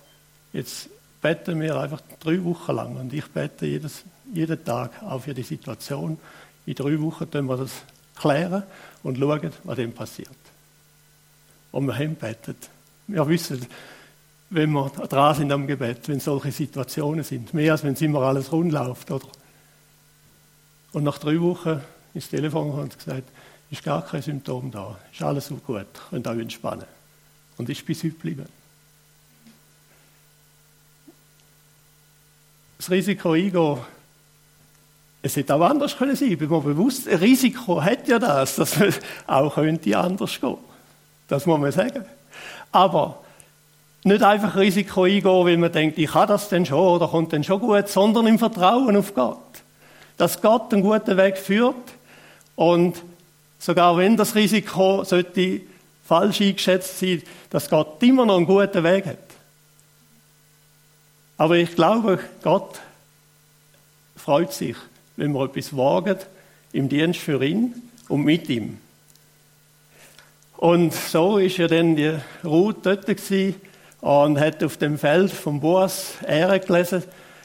jetzt 0.53 0.89
beten 1.21 1.61
wir 1.61 1.79
einfach 1.79 2.01
drei 2.21 2.43
Wochen 2.45 2.73
lang 2.73 2.97
und 2.97 3.13
ich 3.13 3.27
bete 3.27 3.67
jedes, 3.67 4.05
jeden 4.33 4.65
Tag 4.65 5.03
auch 5.03 5.21
für 5.21 5.35
die 5.35 5.43
Situation. 5.43 6.19
In 6.67 6.75
drei 6.75 7.01
Wochen 7.01 7.31
können 7.31 7.49
wir 7.49 7.57
das 7.57 7.73
klären 8.17 8.63
und 9.03 9.19
schauen, 9.19 9.53
was 9.65 9.77
dem 9.77 9.93
passiert. 9.93 10.29
Und 11.73 11.87
wir 11.87 11.95
haben 11.95 12.15
betet. 12.15 12.69
Wir 13.07 13.27
wissen, 13.29 13.67
wenn 14.51 14.71
wir 14.71 14.89
dran 14.91 15.35
sind 15.35 15.51
am 15.53 15.67
Gebet, 15.67 16.09
wenn 16.09 16.21
solche 16.21 16.53
Situationen 16.53 17.25
sind, 17.25 17.53
mehr 17.53 17.73
als 17.73 17.83
wenn 17.83 17.95
es 17.95 18.03
immer 18.03 18.23
alles 18.23 18.53
rund 18.53 18.73
läuft. 18.73 19.11
Oder? 19.11 19.27
Und 20.93 21.03
nach 21.03 21.19
drei 21.19 21.41
Wochen 21.41 21.81
ins 22.15 22.29
Telefon 22.29 22.71
und 22.71 22.97
gesagt, 22.97 23.29
ist 23.71 23.83
gar 23.83 24.05
kein 24.05 24.23
Symptom 24.23 24.71
da, 24.71 24.99
ist 25.13 25.23
alles 25.23 25.47
so 25.47 25.57
gut, 25.57 25.87
könnt 26.11 26.29
auch 26.29 26.33
entspannen. 26.33 26.87
Und 27.57 27.69
ist 27.69 27.85
bis 27.85 27.99
heute 27.99 28.11
geblieben. 28.11 28.47
Das 32.79 32.91
Risiko 32.91 33.33
eingehen 33.33 33.79
es 35.25 35.37
hätte 35.37 35.55
auch 35.55 35.63
anders 35.63 35.97
können 35.97 36.15
sein. 36.15 36.37
Bin 36.37 36.51
mir 36.51 36.61
bewusst, 36.61 37.09
ein 37.09 37.17
Risiko 37.17 37.83
hat 37.83 38.07
ja 38.09 38.19
das, 38.19 38.57
dass 38.57 38.79
es 38.79 39.01
auch 39.27 39.55
könnte 39.55 39.97
anders 39.99 40.39
gehen. 40.39 40.59
Das 41.29 41.47
muss 41.47 41.59
man 41.59 41.73
sagen. 41.73 42.05
Aber 42.71 43.21
nicht 44.03 44.23
einfach 44.23 44.55
Risiko 44.55 45.05
eingehen, 45.05 45.25
weil 45.25 45.57
man 45.57 45.73
denkt, 45.73 45.97
ich 45.97 46.11
kann 46.11 46.29
das 46.29 46.51
denn 46.51 46.67
schon 46.67 46.79
oder 46.79 47.09
kommt 47.09 47.33
denn 47.33 47.43
schon 47.43 47.59
gut, 47.59 47.89
sondern 47.89 48.27
im 48.27 48.39
Vertrauen 48.39 48.95
auf 48.99 49.15
Gott. 49.15 49.39
Dass 50.19 50.43
Gott 50.43 50.75
einen 50.75 50.83
guten 50.83 51.17
Weg 51.17 51.39
führt 51.39 51.75
und 52.57 53.03
sogar 53.59 53.97
wenn 53.97 54.17
das 54.17 54.35
Risiko 54.35 55.05
sollte 55.05 55.61
falsch 56.05 56.41
eingeschätzt 56.41 56.99
sein, 56.99 57.23
dass 57.51 57.71
Gott 57.71 58.03
immer 58.03 58.27
noch 58.27 58.37
einen 58.37 58.47
guten 58.47 58.85
Weg 58.85 59.07
hat. 59.07 59.19
Aber 61.37 61.57
ich 61.57 61.75
glaube, 61.75 62.21
Gott 62.43 62.81
freut 64.17 64.53
sich, 64.53 64.77
wenn 65.17 65.33
wir 65.33 65.45
etwas 65.45 65.77
wagen 65.77 66.19
im 66.73 66.89
Dienst 66.89 67.21
für 67.21 67.43
ihn 67.43 67.75
und 68.09 68.25
mit 68.25 68.49
ihm. 68.49 68.79
Und 70.57 70.95
so 70.95 71.39
ist 71.39 71.57
ja 71.57 71.67
dann 71.67 71.97
die 71.97 72.15
Ruth 72.45 72.87
dort 72.87 73.07
und 74.01 74.39
hat 74.39 74.63
auf 74.63 74.77
dem 74.77 74.99
Feld 74.99 75.31
vom 75.31 75.61
Boas 75.61 76.15
Ehre 76.27 76.61
gelesen. 76.61 77.03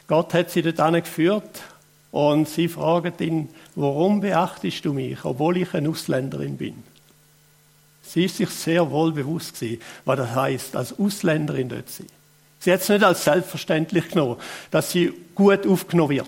Gott 0.07 0.33
hat 0.33 0.51
sie 0.51 0.61
dort 0.61 1.03
geführt 1.03 1.61
und 2.11 2.49
sie 2.49 2.67
fragt 2.67 3.21
ihn, 3.21 3.49
warum 3.75 4.21
beachtest 4.21 4.83
du 4.85 4.93
mich, 4.93 5.23
obwohl 5.23 5.57
ich 5.57 5.73
eine 5.73 5.89
Ausländerin 5.89 6.57
bin? 6.57 6.83
Sie 8.01 8.25
ist 8.25 8.37
sich 8.37 8.49
sehr 8.49 8.89
wohl 8.89 9.11
bewusst 9.11 9.59
gewesen, 9.59 9.81
was 10.05 10.17
das 10.17 10.35
heißt, 10.35 10.75
als 10.75 10.97
Ausländerin 10.97 11.69
dort 11.69 11.89
zu 11.89 12.03
sein. 12.03 12.11
Sie 12.59 12.73
hat 12.73 12.81
es 12.81 12.89
nicht 12.89 13.03
als 13.03 13.23
selbstverständlich 13.23 14.09
genommen, 14.09 14.37
dass 14.71 14.91
sie 14.91 15.13
gut 15.35 15.65
aufgenommen 15.67 16.09
wird. 16.09 16.27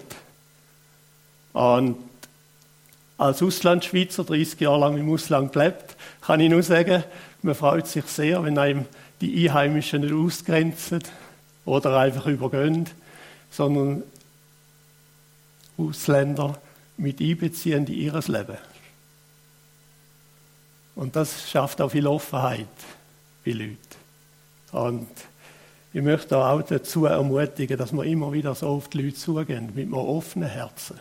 Und 1.53 1.97
als 3.17 3.43
Auslandschweizer, 3.43 4.23
30 4.23 4.59
Jahre 4.61 4.79
lang 4.79 4.97
im 4.97 5.11
Ausland 5.11 5.51
gelebt, 5.51 5.95
kann 6.21 6.39
ich 6.39 6.49
nur 6.49 6.63
sagen, 6.63 7.03
man 7.41 7.55
freut 7.55 7.87
sich 7.87 8.05
sehr, 8.05 8.43
wenn 8.43 8.57
einem 8.57 8.85
die 9.19 9.49
Einheimischen 9.49 10.01
nicht 10.01 10.13
ausgrenzen 10.13 11.03
oder 11.65 11.97
einfach 11.97 12.27
übergehen, 12.27 12.87
sondern 13.49 14.03
Ausländer 15.89 16.59
mit 16.97 17.19
einbeziehen 17.19 17.85
in 17.87 17.93
ihr 17.93 18.19
Leben. 18.27 18.57
Und 20.95 21.15
das 21.15 21.49
schafft 21.49 21.81
auch 21.81 21.91
viel 21.91 22.07
Offenheit 22.07 22.67
bei 23.45 23.51
Leuten. 23.51 23.77
Und 24.71 25.07
ich 25.93 26.01
möchte 26.01 26.37
auch 26.37 26.61
dazu 26.61 27.05
ermutigen, 27.05 27.77
dass 27.77 27.91
wir 27.91 28.03
immer 28.03 28.31
wieder 28.31 28.55
so 28.55 28.67
auf 28.67 28.87
die 28.87 29.01
Leute 29.01 29.15
zugehen, 29.15 29.71
mit 29.73 29.85
einem 29.85 29.93
offenen 29.93 30.49
Herzen. 30.49 30.99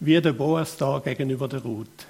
Wie 0.00 0.20
der 0.20 0.32
Boas 0.32 0.76
da 0.76 0.98
gegenüber 0.98 1.48
der 1.48 1.62
Ruth. 1.62 2.06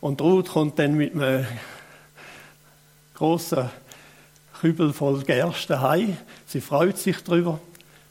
Und 0.00 0.20
Ruth 0.20 0.48
kommt 0.48 0.78
dann 0.78 0.94
mit 0.94 1.14
einem 1.14 1.46
großen 3.14 3.68
Kübel 4.60 4.92
voll 4.92 5.22
Gerste 5.22 5.80
heim. 5.80 6.16
Sie 6.46 6.60
freut 6.60 6.98
sich 6.98 7.22
darüber. 7.22 7.60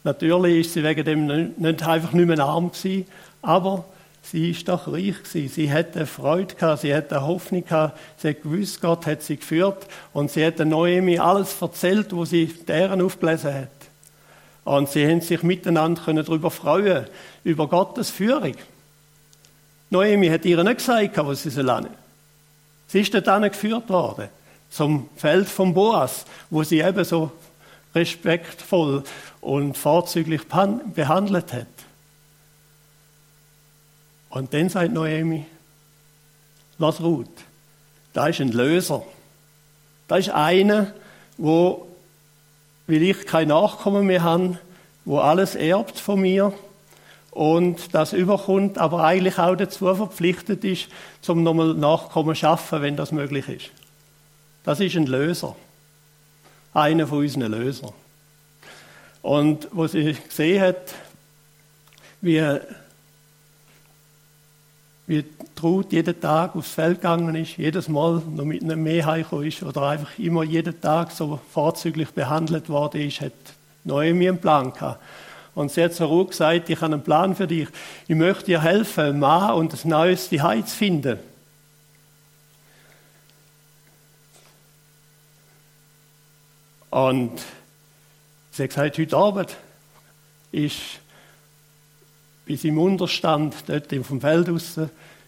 Natürlich 0.04 0.68
ist 0.68 0.74
sie 0.74 0.84
wegen 0.84 1.04
dem 1.04 1.54
nicht 1.58 1.88
einfach 1.88 2.14
nicht 2.14 2.28
mehr 2.28 2.40
arm 2.40 2.72
gewesen, 2.72 3.06
aber 3.42 3.86
sie 4.22 4.52
ist 4.52 4.68
doch 4.68 4.88
reich 4.88 5.24
gewesen. 5.24 5.50
Sie 5.50 5.72
hatte 5.72 6.06
Freude 6.06 6.56
gehabt, 6.56 6.82
sie 6.82 6.94
hatte 6.94 7.22
Hoffnung 7.22 7.64
gehabt, 7.64 7.98
sie 8.18 8.30
hat 8.30 8.44
gewusst, 8.44 8.82
Gott 8.82 9.06
hat 9.06 9.22
sie 9.22 9.38
geführt 9.38 9.88
und 10.14 10.32
sie 10.32 10.46
hat 10.46 10.60
Noemi 10.60 11.20
alles 11.20 11.62
erzählt, 11.62 12.14
wo 12.14 12.26
sie 12.26 12.48
deren 12.68 13.02
aufgelesen 13.02 13.54
hat. 13.54 13.70
Und 14.64 14.90
sie 14.90 15.08
haben 15.08 15.22
sich 15.22 15.44
miteinander 15.44 16.02
darüber 16.14 16.52
freuen, 16.52 17.06
über 17.44 17.68
Gottes 17.68 18.10
Führung. 18.10 18.56
Noemi 19.90 20.28
hat 20.28 20.44
ihr 20.44 20.62
nicht 20.64 20.78
gesagt, 20.78 21.18
wo 21.18 21.34
sie 21.34 21.50
soll 21.50 21.88
Sie 22.88 23.02
ist 23.02 23.14
dort 23.14 23.52
geführt 23.52 23.90
worden, 23.90 24.30
zum 24.70 25.10
Feld 25.16 25.48
von 25.48 25.74
Boas, 25.74 26.26
wo 26.50 26.64
sie 26.64 26.80
eben 26.80 27.04
so 27.04 27.32
respektvoll 27.96 29.04
und 29.42 29.78
vorzüglich 29.78 30.42
behandelt 30.48 31.54
hat. 31.54 31.68
Und 34.30 34.54
dann 34.54 34.70
sagt 34.70 34.94
Noemi, 34.94 35.46
lass 36.78 37.02
Ruth, 37.02 37.28
da 38.14 38.28
ist 38.28 38.42
ein 38.42 38.52
Löser. 38.52 39.04
Da 40.08 40.18
ist 40.18 40.30
einer, 40.30 40.94
wo, 41.38 41.88
weil 42.88 43.02
ich 43.02 43.26
kein 43.26 43.50
Nachkommen 43.50 44.06
mehr 44.06 44.24
habe, 44.24 44.60
wo 45.06 45.20
alles 45.20 45.56
erbt 45.56 46.00
von 46.00 46.22
mir 46.22 46.54
und 47.32 47.94
das 47.94 48.14
überkommt, 48.14 48.78
aber 48.78 49.04
eigentlich 49.04 49.38
auch 49.38 49.56
dazu 49.56 49.94
verpflichtet 49.94 50.64
ist, 50.64 50.88
zum 51.22 51.44
nochmal 51.44 51.74
Nachkommen 51.76 52.36
zu 52.36 52.42
schaffen, 52.42 52.82
wenn 52.82 52.98
das 52.98 53.12
möglich 53.12 53.48
ist. 53.48 53.70
Das 54.64 54.80
ist 54.80 54.96
ein 54.96 55.06
Löser. 55.06 55.56
Einer 56.78 57.08
von 57.08 57.20
unseren 57.20 57.52
Lösern. 57.52 57.92
Und 59.24 59.68
wo 59.72 59.88
sie 59.88 60.14
gesehen 60.14 60.62
hat, 60.62 60.94
wie 62.22 62.60
wie 65.08 65.26
Ruth 65.64 65.92
jeden 65.92 66.22
Tag 66.22 66.56
aufs 66.56 66.70
Feld 66.70 67.02
gegangen 67.02 67.34
ist, 67.34 67.58
jedes 67.58 67.90
Mal 67.90 68.22
noch 68.30 68.46
mit 68.46 68.62
einem 68.62 68.84
Mehr 68.84 69.08
ist 69.42 69.64
oder 69.64 69.82
einfach 69.84 70.20
immer 70.20 70.44
jeden 70.44 70.80
Tag 70.80 71.12
so 71.12 71.40
vorzüglich 71.52 72.12
behandelt 72.12 72.70
worden 72.70 73.02
ist, 73.02 73.22
hat 73.22 73.34
Noemi 73.84 74.30
einen 74.30 74.38
Plan 74.38 74.72
gehabt. 74.72 75.02
Und 75.56 75.72
sie 75.72 75.84
hat 75.84 75.94
so 75.94 76.06
Ruth 76.06 76.30
gesagt, 76.30 76.70
ich 76.70 76.80
habe 76.80 76.94
einen 76.94 77.02
Plan 77.02 77.36
für 77.36 77.48
dich. 77.48 77.70
Ich 78.08 78.16
möchte 78.16 78.46
dir 78.46 78.62
helfen, 78.62 79.24
einen 79.24 79.52
und 79.56 79.74
ein 79.74 79.90
neues 79.90 80.30
Zuhause 80.30 80.66
zu 80.66 80.76
finden. 80.76 81.18
Und 86.98 87.34
sie 88.50 88.64
hat 88.64 88.70
gesagt, 88.72 88.98
heute 88.98 89.18
Abend 89.18 89.56
ist 90.52 90.78
bis 92.44 92.64
im 92.64 92.80
Unterstand, 92.80 93.54
dort 93.68 93.94
vom 94.04 94.20
Feld 94.20 94.50
raus, 94.50 94.80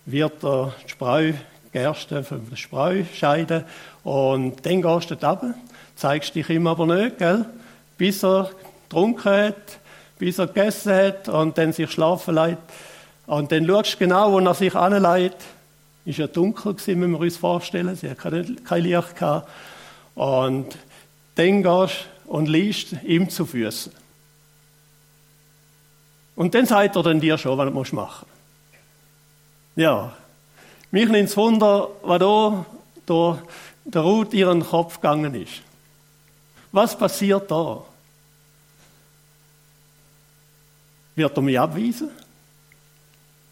wird 0.08 0.42
der 0.42 0.74
Spreu, 0.88 1.34
Gerste 1.72 2.26
der 2.28 2.56
Spreu 2.56 3.04
scheiden. 3.14 3.66
Und 4.04 4.66
dann 4.66 4.82
gehst 4.82 5.12
du 5.12 5.16
dort 5.16 5.44
runter, 5.44 5.60
zeigst 5.96 6.34
dich 6.34 6.50
ihm 6.50 6.66
aber 6.66 6.88
nicht, 6.88 7.20
gell? 7.20 7.46
bis 8.00 8.24
er 8.24 8.50
getrunken 8.90 9.32
hat, 9.32 9.78
bis 10.18 10.40
er 10.40 10.48
gegessen 10.48 10.92
hat 10.92 11.30
und 11.30 11.56
dann 11.60 11.72
sich 11.72 11.92
schlafen 11.92 12.34
legt. 12.34 12.58
Und 13.28 13.52
dann 13.52 13.68
schaust 13.68 13.94
du 13.94 13.98
genau, 14.00 14.32
wo 14.32 14.40
er 14.40 14.56
sich 14.56 14.74
anlegt. 14.74 15.44
Ist 16.04 16.18
ja 16.18 16.26
dunkel 16.26 16.76
wenn 16.88 17.12
wir 17.12 17.20
uns 17.20 17.38
vorstellen. 17.38 17.96
Sie 17.96 18.10
hat 18.10 18.18
kein 18.18 18.82
Licht. 18.82 19.22
Und 20.16 20.76
dann 21.40 21.64
gehst 21.64 22.06
und 22.26 22.48
liest 22.48 22.96
ihm 23.04 23.30
zu 23.30 23.46
Füßen. 23.46 23.94
Und 26.36 26.54
dann 26.54 26.66
sagt 26.66 26.96
er 26.96 27.04
dann 27.04 27.20
dir 27.20 27.38
schon, 27.38 27.58
was 27.58 27.68
du 27.68 27.96
machen 27.96 27.96
musst. 27.96 28.26
Ja. 29.76 30.14
Mich 30.92 31.08
nimmt 31.08 31.30
es 31.30 31.38
Wunder, 31.38 31.90
was 32.02 32.20
da 32.20 32.66
durch 33.06 33.40
der 33.86 34.02
Ruth 34.02 34.34
ihren 34.34 34.66
Kopf 34.66 34.96
gegangen 34.96 35.34
ist. 35.36 35.62
Was 36.72 36.98
passiert 36.98 37.50
da? 37.50 37.84
Wird 41.16 41.38
er 41.38 41.42
mich 41.42 41.60
abweisen? 41.60 42.10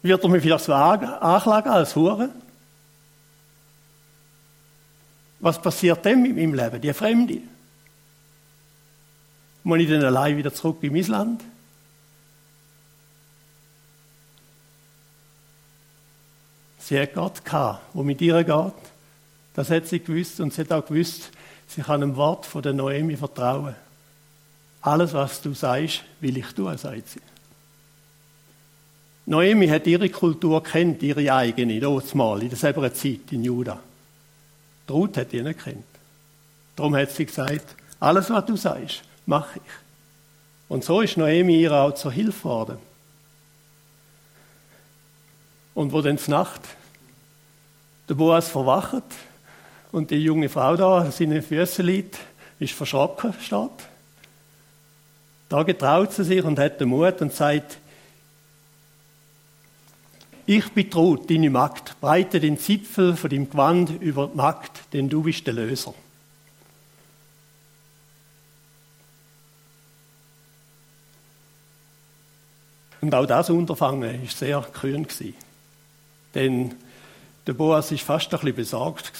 Wird 0.02 0.22
er 0.22 0.28
mich 0.28 0.42
vielleicht 0.42 0.68
anklagen 0.68 1.70
als 1.70 1.94
Hure? 1.96 2.30
Was 5.40 5.60
passiert 5.60 6.04
denn 6.04 6.22
mit 6.22 6.36
meinem 6.36 6.54
Leben, 6.54 6.80
die 6.80 6.92
Fremde? 6.92 7.42
Muss 9.68 9.80
ich 9.80 9.90
dann 9.90 10.02
allein 10.02 10.38
wieder 10.38 10.54
zurück 10.54 10.78
in 10.80 10.94
mein 10.94 11.04
Land? 11.08 11.44
Sie 16.78 16.98
hat 16.98 17.12
Gott 17.12 17.44
gehabt, 17.44 17.82
wo 17.92 18.02
mit 18.02 18.18
ihr 18.22 18.42
geht. 18.44 18.72
Das 19.52 19.68
hat 19.68 19.86
sie 19.86 20.00
gewusst 20.00 20.40
und 20.40 20.54
sie 20.54 20.62
hat 20.62 20.72
auch 20.72 20.86
gewusst, 20.86 21.32
sie 21.66 21.82
kann 21.82 22.00
dem 22.00 22.16
Wort 22.16 22.46
von 22.46 22.62
der 22.62 22.72
Noemi 22.72 23.14
vertrauen. 23.14 23.74
Alles, 24.80 25.12
was 25.12 25.42
du 25.42 25.52
sagst, 25.52 26.02
will 26.20 26.38
ich 26.38 26.46
tun, 26.54 26.78
sagt 26.78 27.10
sie. 27.10 27.20
Noemi 29.26 29.68
hat 29.68 29.86
ihre 29.86 30.08
Kultur 30.08 30.62
kennt, 30.62 31.02
ihre 31.02 31.30
eigene, 31.30 31.78
mal, 32.14 32.42
in 32.42 32.48
derselben 32.48 32.94
Zeit 32.94 33.32
in 33.32 33.44
Juda. 33.44 33.78
Die 34.88 34.92
Ruth 34.92 35.18
hat 35.18 35.30
die 35.30 35.42
nicht 35.42 35.62
kennt. 35.62 35.84
Darum 36.74 36.96
hat 36.96 37.10
sie 37.10 37.26
gesagt, 37.26 37.76
alles, 38.00 38.30
was 38.30 38.46
du 38.46 38.56
sagst, 38.56 39.02
mache 39.28 39.60
ich. 39.64 39.72
Und 40.68 40.84
so 40.84 41.00
ist 41.00 41.16
Noemi 41.16 41.60
ihr 41.60 41.72
auch 41.72 41.94
zur 41.94 42.10
Hilfe 42.10 42.42
geworden. 42.42 42.78
Und 45.74 45.92
wo 45.92 46.00
dann 46.00 46.18
Nacht 46.26 46.62
der 48.08 48.14
Boas 48.14 48.48
verwacht 48.48 49.04
und 49.92 50.10
die 50.10 50.16
junge 50.16 50.48
Frau 50.48 50.76
da 50.76 50.98
an 51.02 51.12
seinen 51.12 51.42
Füßen 51.42 51.84
liegt, 51.84 52.18
ist 52.58 52.72
verschrocken, 52.72 53.34
steht. 53.40 53.70
Da 55.48 55.62
getraut 55.62 56.12
sie 56.12 56.24
sich 56.24 56.42
und 56.42 56.58
hat 56.58 56.80
den 56.80 56.88
Mut 56.88 57.20
und 57.20 57.32
sagt, 57.32 57.78
ich 60.46 60.64
Ruth, 60.94 61.30
deine 61.30 61.50
Magd, 61.50 62.00
breite 62.00 62.40
den 62.40 62.58
Zipfel 62.58 63.14
von 63.14 63.28
dem 63.28 63.50
Gewand 63.50 63.90
über 64.00 64.28
die 64.28 64.36
Magd, 64.36 64.92
denn 64.94 65.08
du 65.10 65.22
bist 65.22 65.46
der 65.46 65.54
Löser. 65.54 65.94
Und 73.00 73.14
auch 73.14 73.26
das 73.26 73.50
Unterfangen 73.50 74.02
war 74.02 74.28
sehr 74.28 74.60
kühn. 74.72 75.06
Denn 76.34 76.74
der 77.46 77.52
Boas 77.52 77.90
war 77.90 77.98
fast 77.98 78.32
ein 78.32 78.40
bisschen 78.40 78.56
besorgt. 78.56 79.12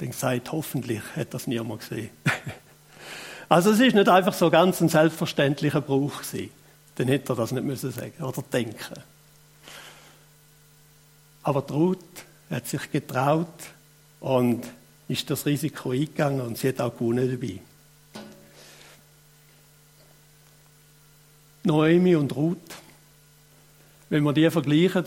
Denn 0.00 0.10
gesagt, 0.10 0.52
hoffentlich 0.52 1.00
hat 1.14 1.34
das 1.34 1.46
niemand 1.46 1.80
gesehen. 1.80 2.10
also 3.48 3.70
es 3.70 3.80
ist 3.80 3.94
nicht 3.94 4.08
einfach 4.08 4.34
so 4.34 4.50
ganz 4.50 4.80
ein 4.80 4.88
selbstverständlicher 4.88 5.80
Brauch 5.80 6.22
gewesen. 6.22 6.50
Dann 6.96 7.08
hätte 7.08 7.32
er 7.32 7.36
das 7.36 7.52
nicht 7.52 7.64
müssen 7.64 7.90
sagen 7.90 8.22
oder 8.22 8.42
denken. 8.42 8.94
Aber 11.42 11.60
Ruth 11.70 11.98
hat 12.50 12.66
sich 12.66 12.90
getraut 12.90 13.46
und 14.20 14.66
ist 15.08 15.30
das 15.30 15.46
Risiko 15.46 15.90
eingegangen 15.90 16.40
und 16.40 16.58
sie 16.58 16.68
hat 16.68 16.80
auch 16.80 16.92
gewonnen 16.92 17.30
dabei. 17.30 17.60
Noemi 21.62 22.16
und 22.16 22.34
Ruth, 22.34 22.58
wenn 24.08 24.22
wir 24.22 24.32
die 24.32 24.50
vergleichen, 24.50 25.04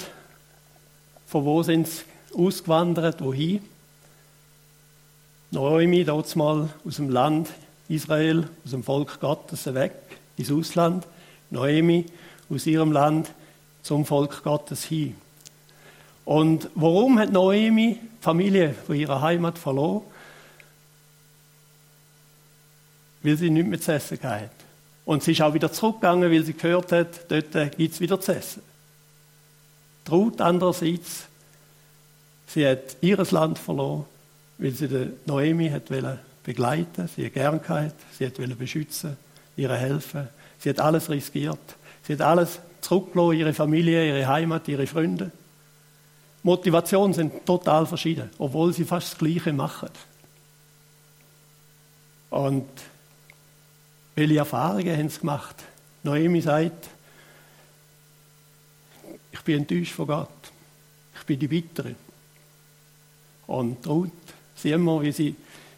von 1.27 1.45
wo 1.45 1.63
sind 1.63 1.87
sie 1.87 2.03
ausgewandert, 2.35 3.23
wohin? 3.23 3.61
Noemi, 5.51 6.03
dort 6.03 6.35
mal 6.35 6.69
aus 6.85 6.97
dem 6.97 7.09
Land 7.09 7.49
Israel, 7.87 8.47
aus 8.63 8.71
dem 8.71 8.83
Volk 8.83 9.19
Gottes 9.19 9.73
weg, 9.73 9.93
ins 10.37 10.51
Ausland. 10.51 11.05
Noemi 11.49 12.05
aus 12.49 12.67
ihrem 12.67 12.91
Land 12.91 13.31
zum 13.81 14.05
Volk 14.05 14.43
Gottes 14.43 14.83
hin. 14.83 15.15
Und 16.25 16.69
warum 16.75 17.17
hat 17.17 17.31
Noemi 17.31 17.97
die 18.01 18.23
Familie 18.23 18.75
von 18.85 18.95
ihrer 18.95 19.21
Heimat 19.21 19.57
verloren? 19.57 20.03
Weil 23.23 23.37
sie 23.37 23.49
nicht 23.49 23.67
mehr 23.67 23.81
zu 23.81 23.93
essen 23.93 24.19
hat. 24.21 24.51
Und 25.05 25.23
sie 25.23 25.31
ist 25.31 25.41
auch 25.41 25.55
wieder 25.55 25.71
zurückgegangen, 25.71 26.31
weil 26.31 26.43
sie 26.43 26.53
gehört 26.53 26.91
hat, 26.91 27.31
dort 27.31 27.75
gibt 27.75 27.93
es 27.93 27.99
wieder 27.99 28.19
zu 28.21 28.35
essen. 28.35 28.61
Traut 30.05 30.41
andererseits, 30.41 31.25
sie 32.47 32.67
hat 32.67 32.97
ihres 33.01 33.31
Land 33.31 33.59
verloren, 33.59 34.05
weil 34.57 34.71
sie 34.71 34.87
die 34.87 35.11
Noemi 35.25 35.69
hat 35.69 35.89
begleiten 36.43 37.07
sie 37.15 37.25
hat 37.25 37.33
gern 37.33 37.61
gehabt, 37.61 37.95
sie 38.17 38.25
hat 38.25 38.57
beschützen, 38.57 39.17
ihre 39.55 39.77
helfen. 39.77 40.27
Sie 40.57 40.69
hat 40.69 40.79
alles 40.79 41.09
riskiert. 41.09 41.59
Sie 42.03 42.13
hat 42.13 42.21
alles 42.21 42.59
zurückgelassen, 42.81 43.39
ihre 43.39 43.53
Familie, 43.53 44.07
ihre 44.07 44.27
Heimat, 44.27 44.67
ihre 44.67 44.87
Freunde. 44.87 45.31
Motivationen 46.43 47.13
sind 47.13 47.45
total 47.45 47.85
verschieden, 47.85 48.29
obwohl 48.37 48.73
sie 48.73 48.85
fast 48.85 49.11
das 49.11 49.17
Gleiche 49.19 49.53
machen. 49.53 49.89
Und 52.29 52.67
welche 54.15 54.37
Erfahrungen 54.37 54.97
haben 54.97 55.09
sie 55.09 55.19
gemacht? 55.19 55.55
Noemi 56.03 56.41
sagt, 56.41 56.89
ich 59.39 59.43
bin 59.45 59.59
enttäuscht 59.59 59.93
von 59.93 60.07
Gott. 60.07 60.29
Ich 61.17 61.25
bin 61.25 61.39
die 61.39 61.47
Bittere. 61.47 61.95
Und 63.47 63.85
Ruth, 63.87 64.11
sehen 64.55 64.83
wir, 64.83 65.01
wie 65.01 65.11
sie 65.11 65.35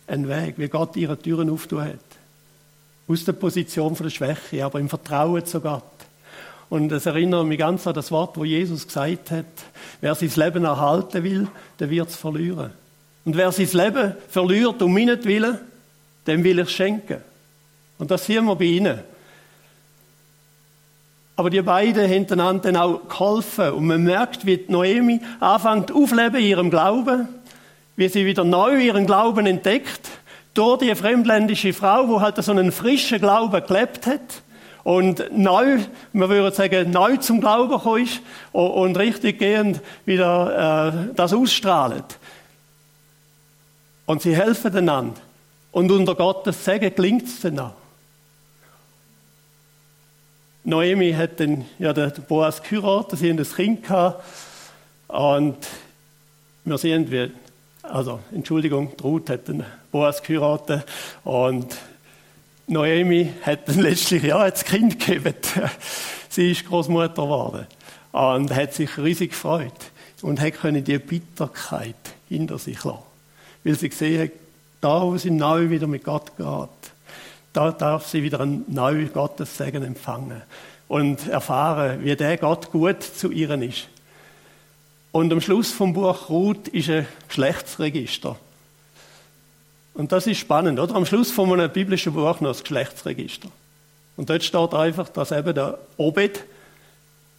einen 0.08 0.28
Weg, 0.28 0.56
wie 0.58 0.68
Gott 0.68 0.96
ihre 0.96 1.18
Türen 1.18 1.50
auftun 1.50 1.84
hat. 1.84 2.00
Aus 3.08 3.24
der 3.24 3.34
Position 3.34 3.96
von 3.96 4.06
der 4.06 4.12
Schwäche, 4.12 4.66
aber 4.66 4.80
im 4.80 4.90
Vertrauen 4.90 5.46
zu 5.46 5.62
Gott. 5.62 5.84
Und 6.70 6.92
es 6.92 7.06
erinnert 7.06 7.46
mich 7.46 7.60
ganz 7.60 7.86
an 7.86 7.94
das 7.94 8.12
Wort, 8.12 8.36
wo 8.38 8.46
Jesus 8.46 8.88
gesagt 8.88 9.30
hat, 9.32 9.46
wer 10.00 10.16
sein 10.16 10.32
Leben 10.36 10.66
erhalten 10.66 11.24
will, 11.24 11.48
der 11.80 11.90
wird 11.90 12.10
es 12.10 12.16
verlieren. 12.16 12.72
Und 13.26 13.38
wer 13.38 13.52
sein 13.52 13.70
Leben 13.74 14.16
verliert 14.28 14.82
um 14.82 14.94
meinetwillen, 14.94 15.60
dem 16.26 16.44
will 16.44 16.60
ich 16.60 16.70
schenken. 16.70 17.22
Und 18.00 18.10
das 18.10 18.26
sehen 18.26 18.46
wir 18.46 18.56
bei 18.56 18.66
ihnen. 18.66 19.00
Aber 21.42 21.50
die 21.50 21.64
beiden 21.64 22.08
haben 22.08 22.32
einander 22.32 22.72
dann 22.72 22.76
auch 22.76 23.10
geholfen. 23.10 23.72
Und 23.72 23.88
man 23.88 24.04
merkt, 24.04 24.46
wie 24.46 24.64
Noemi 24.68 25.22
anfängt 25.40 25.92
aufleben 25.92 26.40
in 26.40 26.46
ihrem 26.46 26.70
Glauben, 26.70 27.28
wie 27.96 28.08
sie 28.10 28.28
wieder 28.28 28.44
neu 28.44 28.78
ihren 28.78 29.08
Glauben 29.08 29.48
entdeckt, 29.48 30.08
durch 30.54 30.78
die 30.82 30.94
fremdländische 30.94 31.74
Frau, 31.74 32.08
wo 32.08 32.22
halt 32.22 32.38
so 32.44 32.52
einen 32.52 32.72
frischen 32.72 33.18
Glauben 33.18 33.60
gelebt 33.66 34.06
hat 34.06 34.44
und 34.84 35.36
neu, 35.36 35.80
man 36.14 36.30
würde 36.30 36.56
sagen, 36.56 36.92
neu 36.92 37.18
zum 37.18 37.42
Glauben 37.42 37.72
gekommen 37.72 38.04
ist 38.04 38.22
und 38.52 38.96
richtig 39.00 39.40
gehend 39.40 39.82
wieder 40.06 40.94
äh, 40.94 41.16
das 41.16 41.34
ausstrahlt. 41.34 42.20
Und 44.06 44.22
sie 44.22 44.36
helfen 44.36 44.78
einander. 44.78 45.20
Und 45.72 45.90
unter 45.90 46.14
Gottes 46.14 46.64
Segen 46.64 46.94
gelingt 46.94 47.24
es 47.24 47.40
dann 47.42 47.58
auch. 47.58 47.81
Noemi 50.64 51.14
hat 51.14 51.40
dann 51.40 51.66
ja, 51.80 51.92
den 51.94 52.12
Boas 52.28 52.62
geheiratet, 52.62 53.20
sie 53.20 53.30
haben 53.30 53.40
ein 53.40 53.46
Kind 53.46 53.84
gehabt. 53.84 54.24
Und 55.08 55.58
wir 56.64 56.78
sehen, 56.78 57.10
wie, 57.12 57.32
also, 57.84 58.20
Entschuldigung, 58.32 58.92
Ruth 59.04 59.30
hat 59.30 59.48
den 59.48 59.64
Boas 59.92 60.22
geheiratet 60.22 60.86
und 61.24 61.76
Noemi 62.68 63.34
hat 63.44 63.68
dann 63.68 63.80
letztlich 63.82 64.24
ja 64.24 64.50
das 64.50 64.64
Kind 64.64 65.00
gegeben. 65.00 65.36
Sie 66.30 66.52
ist 66.52 66.66
Großmutter 66.66 67.10
geworden 67.10 67.68
und 68.12 68.56
hat 68.56 68.74
sich 68.74 68.98
riesig 68.98 69.32
gefreut 69.32 69.74
und 70.22 70.40
hat 70.40 70.54
können 70.54 70.84
die 70.84 70.98
Bitterkeit 70.98 71.96
hinter 72.30 72.58
sich 72.58 72.82
lassen, 72.84 73.00
weil 73.64 73.76
sie 73.76 73.90
gesehen 73.90 74.22
hat, 74.22 74.32
da 74.80 75.02
wo 75.02 75.18
sie 75.18 75.32
neu 75.32 75.70
wieder 75.70 75.88
mit 75.88 76.06
Gott 76.06 76.38
geht, 76.38 76.81
da 77.54 77.72
darf 77.72 78.08
sie 78.08 78.24
wieder 78.24 78.40
ein 78.42 78.64
neues 78.68 79.12
Gottessegen 79.12 79.84
empfangen 79.84 80.42
und 80.88 81.28
erfahren, 81.28 82.04
wie 82.04 82.16
der 82.16 82.38
Gott 82.38 82.72
gut 82.72 83.04
zu 83.04 83.32
ihr 83.32 83.50
ist. 83.62 83.88
Und 85.12 85.32
am 85.34 85.42
Schluss 85.42 85.72
vom 85.72 85.94
Buch 85.94 86.30
Ruth 86.30 86.70
ist 86.70 86.90
ein 86.90 87.08
Geschlechtsregister. 87.28 88.38
Und 89.94 90.12
das 90.12 90.26
ist 90.28 90.38
spannend, 90.38 90.80
oder? 90.80 90.96
Am 90.96 91.06
Schluss 91.06 91.32
von 91.32 91.52
einem 91.52 91.72
biblischen 91.72 92.14
Buch 92.14 92.40
noch 92.40 92.52
das 92.52 92.62
Geschlechtsregister. 92.62 93.50
Und 94.16 94.30
dort 94.30 94.44
steht 94.44 94.74
einfach, 94.74 95.10
dass 95.10 95.32
eben 95.32 95.54
der 95.54 95.80
Obed, 95.98 96.44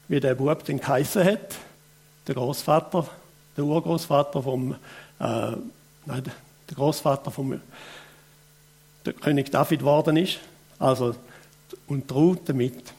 wie 0.08 0.20
der 0.20 0.34
Bub 0.34 0.64
den 0.64 0.80
Kaiser 0.80 1.24
hat, 1.24 1.56
der 2.26 2.34
Großvater, 2.34 3.08
der 3.56 3.64
Urgroßvater 3.64 4.42
vom, 4.42 4.72
äh, 4.72 4.76
nein, 5.18 6.22
der 6.68 6.74
Großvater 6.74 7.30
vom 7.30 7.60
der 9.04 9.12
König 9.12 9.50
David 9.50 9.80
geworden 9.80 10.16
ist. 10.16 10.38
Also, 10.78 11.14
und 11.86 12.08
traut 12.08 12.48
damit. 12.48 12.92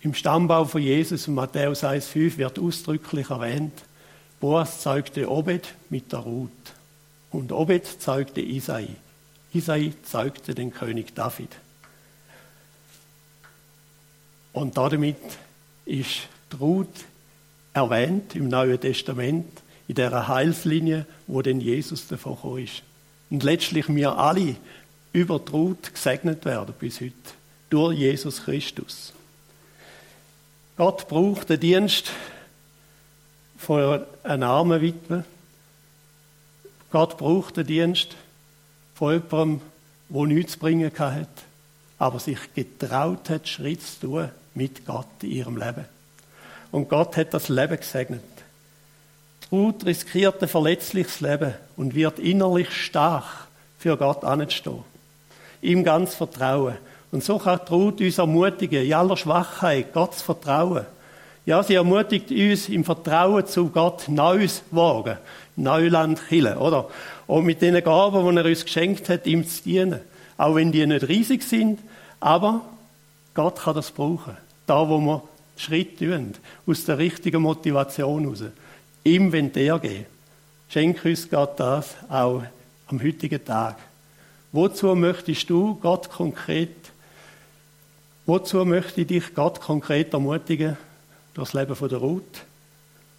Im 0.00 0.14
Stammbau 0.14 0.64
von 0.64 0.82
Jesus 0.82 1.28
in 1.28 1.34
Matthäus 1.34 1.84
1,5 1.84 2.38
wird 2.38 2.58
ausdrücklich 2.58 3.30
erwähnt, 3.30 3.72
Boas 4.40 4.80
zeugte 4.80 5.30
Obed 5.30 5.72
mit 5.88 6.10
der 6.10 6.18
Ruth. 6.18 6.50
Und 7.30 7.52
Obed 7.52 7.86
zeugte 7.86 8.40
Isai. 8.40 8.88
Isai 9.54 9.92
zeugte 10.02 10.54
den 10.54 10.72
König 10.72 11.14
David. 11.14 11.50
Und 14.52 14.76
damit 14.76 15.16
ist 15.84 16.28
die 16.52 16.56
Ruth 16.56 16.88
erwähnt 17.72 18.34
im 18.34 18.48
Neuen 18.48 18.80
Testament, 18.80 19.62
in 19.88 19.94
der 19.94 20.28
Heilslinie, 20.28 21.06
wo 21.26 21.42
denn 21.42 21.60
Jesus 21.60 22.06
davon 22.06 22.58
ist. 22.58 22.82
Und 23.32 23.44
letztlich 23.44 23.88
wir 23.88 24.18
alle 24.18 24.56
über 25.14 25.38
die 25.38 25.90
gesegnet 25.90 26.44
werden 26.44 26.74
bis 26.78 27.00
heute. 27.00 27.14
Durch 27.70 27.98
Jesus 27.98 28.44
Christus. 28.44 29.14
Gott 30.76 31.08
braucht 31.08 31.48
den 31.48 31.58
Dienst 31.58 32.12
von 33.56 34.02
einer 34.22 34.48
armen 34.48 34.82
Witwe. 34.82 35.24
Gott 36.90 37.16
braucht 37.16 37.56
den 37.56 37.66
Dienst 37.66 38.16
von 38.94 39.14
jemandem, 39.14 39.62
der 40.10 40.26
nichts 40.26 40.52
zu 40.52 40.58
bringen 40.58 40.92
hat, 40.98 41.28
aber 41.98 42.20
sich 42.20 42.52
getraut 42.54 43.30
hat, 43.30 43.48
Schritt 43.48 43.80
zu 43.80 44.00
tun 44.00 44.28
mit 44.52 44.84
Gott 44.84 45.06
in 45.22 45.30
ihrem 45.30 45.56
Leben. 45.56 45.86
Und 46.70 46.90
Gott 46.90 47.16
hat 47.16 47.32
das 47.32 47.48
Leben 47.48 47.78
gesegnet. 47.78 48.22
Ruth 49.52 49.84
riskiert 49.84 50.42
ein 50.42 50.48
verletzliches 50.48 51.20
Leben 51.20 51.52
und 51.76 51.94
wird 51.94 52.18
innerlich 52.18 52.72
stark 52.72 53.48
für 53.78 53.98
Gott 53.98 54.24
anzustehen. 54.24 54.82
Ihm 55.60 55.84
ganz 55.84 56.14
vertrauen 56.14 56.78
und 57.12 57.22
so 57.22 57.38
kann 57.38 57.60
Ruth 57.70 58.00
uns 58.00 58.16
ermutigen, 58.16 58.82
in 58.82 58.94
aller 58.94 59.18
Schwachheit 59.18 59.92
Gott 59.92 60.14
zu 60.14 60.24
vertrauen. 60.24 60.86
Ja, 61.44 61.62
sie 61.62 61.74
ermutigt 61.74 62.30
uns 62.30 62.70
im 62.70 62.84
Vertrauen 62.84 63.46
zu 63.46 63.68
Gott 63.68 64.08
Neues 64.08 64.62
wagen. 64.70 65.18
Neuland 65.56 66.26
killen, 66.28 66.56
oder? 66.56 66.88
Und 67.26 67.44
mit 67.44 67.60
den 67.60 67.82
Gaben, 67.84 68.30
die 68.30 68.40
er 68.40 68.46
uns 68.46 68.64
geschenkt 68.64 69.10
hat, 69.10 69.26
ihm 69.26 69.46
zu 69.46 69.62
dienen. 69.62 70.00
Auch 70.38 70.54
wenn 70.54 70.72
die 70.72 70.86
nicht 70.86 71.06
riesig 71.08 71.42
sind, 71.42 71.80
aber 72.20 72.62
Gott 73.34 73.60
kann 73.60 73.74
das 73.74 73.90
brauchen. 73.90 74.36
Da, 74.66 74.88
wo 74.88 74.98
wir 74.98 75.22
Schritt 75.56 75.98
tun, 75.98 76.32
aus 76.66 76.84
der 76.86 76.96
richtigen 76.96 77.42
Motivation 77.42 78.22
heraus, 78.22 78.44
ihm 79.04 79.30
gehen. 79.30 80.06
Schenk 80.68 81.04
uns 81.04 81.28
Gott 81.28 81.58
das 81.58 81.94
auch 82.08 82.42
am 82.86 83.02
heutigen 83.02 83.44
Tag. 83.44 83.78
Wozu 84.52 84.94
möchtest 84.94 85.48
du 85.48 85.74
Gott 85.76 86.10
konkret, 86.10 86.76
wozu 88.26 88.64
möchte 88.64 89.04
dich 89.04 89.34
Gott 89.34 89.60
konkret 89.60 90.12
ermutigen 90.12 90.76
durchs 91.34 91.54
Leben 91.54 91.74
von 91.74 91.88
der 91.88 91.98
Ruth? 91.98 92.44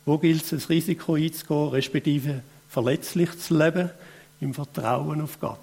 Wo 0.06 0.18
gilt 0.18 0.44
es, 0.44 0.50
das 0.50 0.70
Risiko 0.70 1.16
einzugehen, 1.16 1.70
respektive 1.70 2.42
verletzlich 2.70 3.38
zu 3.40 3.58
leben, 3.58 3.90
im 4.42 4.54
Vertrauen 4.54 5.22
auf 5.22 5.40
Gott? 5.40 5.60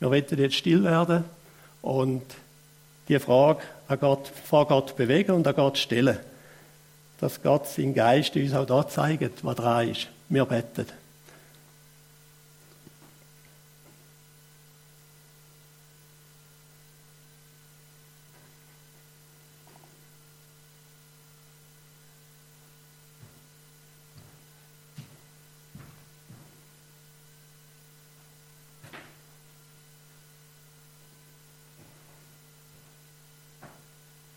Wir 0.00 0.10
werden 0.10 0.38
jetzt 0.38 0.56
still 0.56 0.82
werden 0.84 1.24
und 1.82 2.22
die 3.08 3.18
Frage 3.18 3.60
an 3.88 3.98
Gott, 4.00 4.28
vor 4.28 4.66
Gott 4.66 4.96
bewegen 4.96 5.32
und 5.32 5.46
an 5.46 5.54
Gott 5.54 5.78
stellen. 5.78 6.18
Dass 7.20 7.42
Gott 7.42 7.66
sein 7.66 7.94
Geist 7.94 8.36
uns 8.36 8.52
auch 8.52 8.66
da 8.66 8.86
zeigt, 8.86 9.44
was 9.44 9.56
dran 9.56 9.88
ist. 9.88 10.08
Wir 10.28 10.44
beten. 10.44 10.86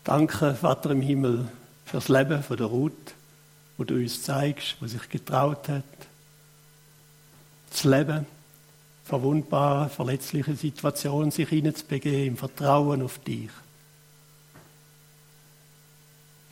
Danke, 0.08 0.54
Vater 0.54 0.92
im 0.92 1.02
Himmel, 1.02 1.48
fürs 1.88 2.08
Leben 2.08 2.42
von 2.42 2.56
der 2.56 2.66
Ruth, 2.66 3.14
wo 3.76 3.84
du 3.84 3.94
uns 3.94 4.22
zeigst, 4.22 4.76
wo 4.80 4.86
sich 4.86 5.08
getraut 5.08 5.68
hat, 5.68 5.84
das 7.70 7.84
Leben, 7.84 8.26
verwundbare, 9.04 9.88
verletzliche 9.88 10.54
Situationen 10.54 11.30
sich 11.30 11.48
hineinzubegeben, 11.48 12.28
im 12.28 12.36
Vertrauen 12.36 13.02
auf 13.02 13.18
dich. 13.20 13.50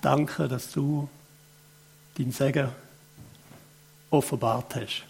Danke, 0.00 0.48
dass 0.48 0.72
du 0.72 1.08
dein 2.16 2.32
Segen 2.32 2.68
offenbart 4.10 4.74
hast. 4.76 5.04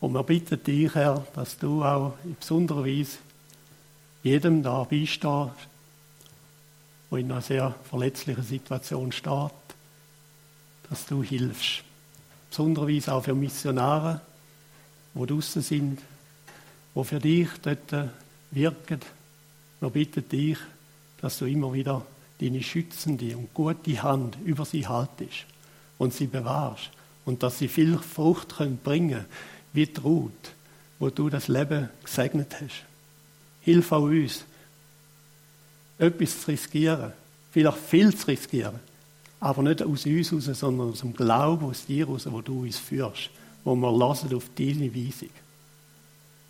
Und 0.00 0.14
wir 0.14 0.22
bitten 0.22 0.62
dich, 0.62 0.94
Herr, 0.94 1.26
dass 1.34 1.58
du 1.58 1.84
auch 1.84 2.16
in 2.24 2.36
besonderer 2.36 2.84
Weise 2.84 3.18
jedem 4.22 4.62
da 4.62 4.84
beistehst, 4.84 5.68
wo 7.12 7.18
in 7.18 7.30
einer 7.30 7.42
sehr 7.42 7.74
verletzlichen 7.90 8.42
Situation 8.42 9.12
steht, 9.12 9.52
dass 10.88 11.04
du 11.04 11.22
hilfst. 11.22 11.84
Besonderweise 12.48 13.12
auch 13.12 13.22
für 13.22 13.34
Missionare, 13.34 14.22
die 15.14 15.26
draußen 15.26 15.60
sind, 15.60 15.98
die 16.94 17.04
für 17.04 17.18
dich 17.18 17.48
dort 17.60 18.08
wirken. 18.50 19.00
Wir 19.80 19.90
bitten 19.90 20.26
dich, 20.26 20.56
dass 21.20 21.36
du 21.36 21.44
immer 21.44 21.74
wieder 21.74 22.00
deine 22.40 22.62
schützende 22.62 23.36
und 23.36 23.52
gute 23.52 24.02
Hand 24.02 24.38
über 24.42 24.64
sie 24.64 24.88
haltest 24.88 25.44
und 25.98 26.14
sie 26.14 26.28
bewahrst 26.28 26.88
und 27.26 27.42
dass 27.42 27.58
sie 27.58 27.68
viel 27.68 27.98
Frucht 27.98 28.56
können 28.56 28.78
bringen 28.82 29.26
wie 29.74 29.84
die 29.84 30.00
Ruth, 30.00 30.52
wo 30.98 31.10
du 31.10 31.28
das 31.28 31.48
Leben 31.48 31.90
gesegnet 32.02 32.54
hast. 32.58 32.86
Hilf 33.60 33.92
auch 33.92 34.04
uns, 34.04 34.46
etwas 35.98 36.40
zu 36.40 36.50
riskieren, 36.50 37.12
vielleicht 37.50 37.78
viel 37.78 38.14
zu 38.14 38.26
riskieren, 38.26 38.80
aber 39.40 39.62
nicht 39.62 39.82
aus 39.82 40.06
uns 40.06 40.30
heraus, 40.30 40.58
sondern 40.58 40.90
aus 40.90 41.00
dem 41.00 41.14
Glauben 41.14 41.66
aus 41.66 41.86
dir 41.86 42.06
heraus, 42.06 42.26
wo 42.30 42.40
du 42.40 42.62
uns 42.62 42.78
führst, 42.78 43.30
wo 43.64 43.74
wir 43.74 43.92
lassen 43.92 44.34
auf 44.34 44.44
deine 44.56 44.94
Weisung. 44.94 45.30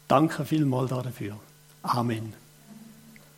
Danke 0.09 0.44
vielmals 0.44 0.90
dafür. 0.90 1.38
Amen. 1.83 2.41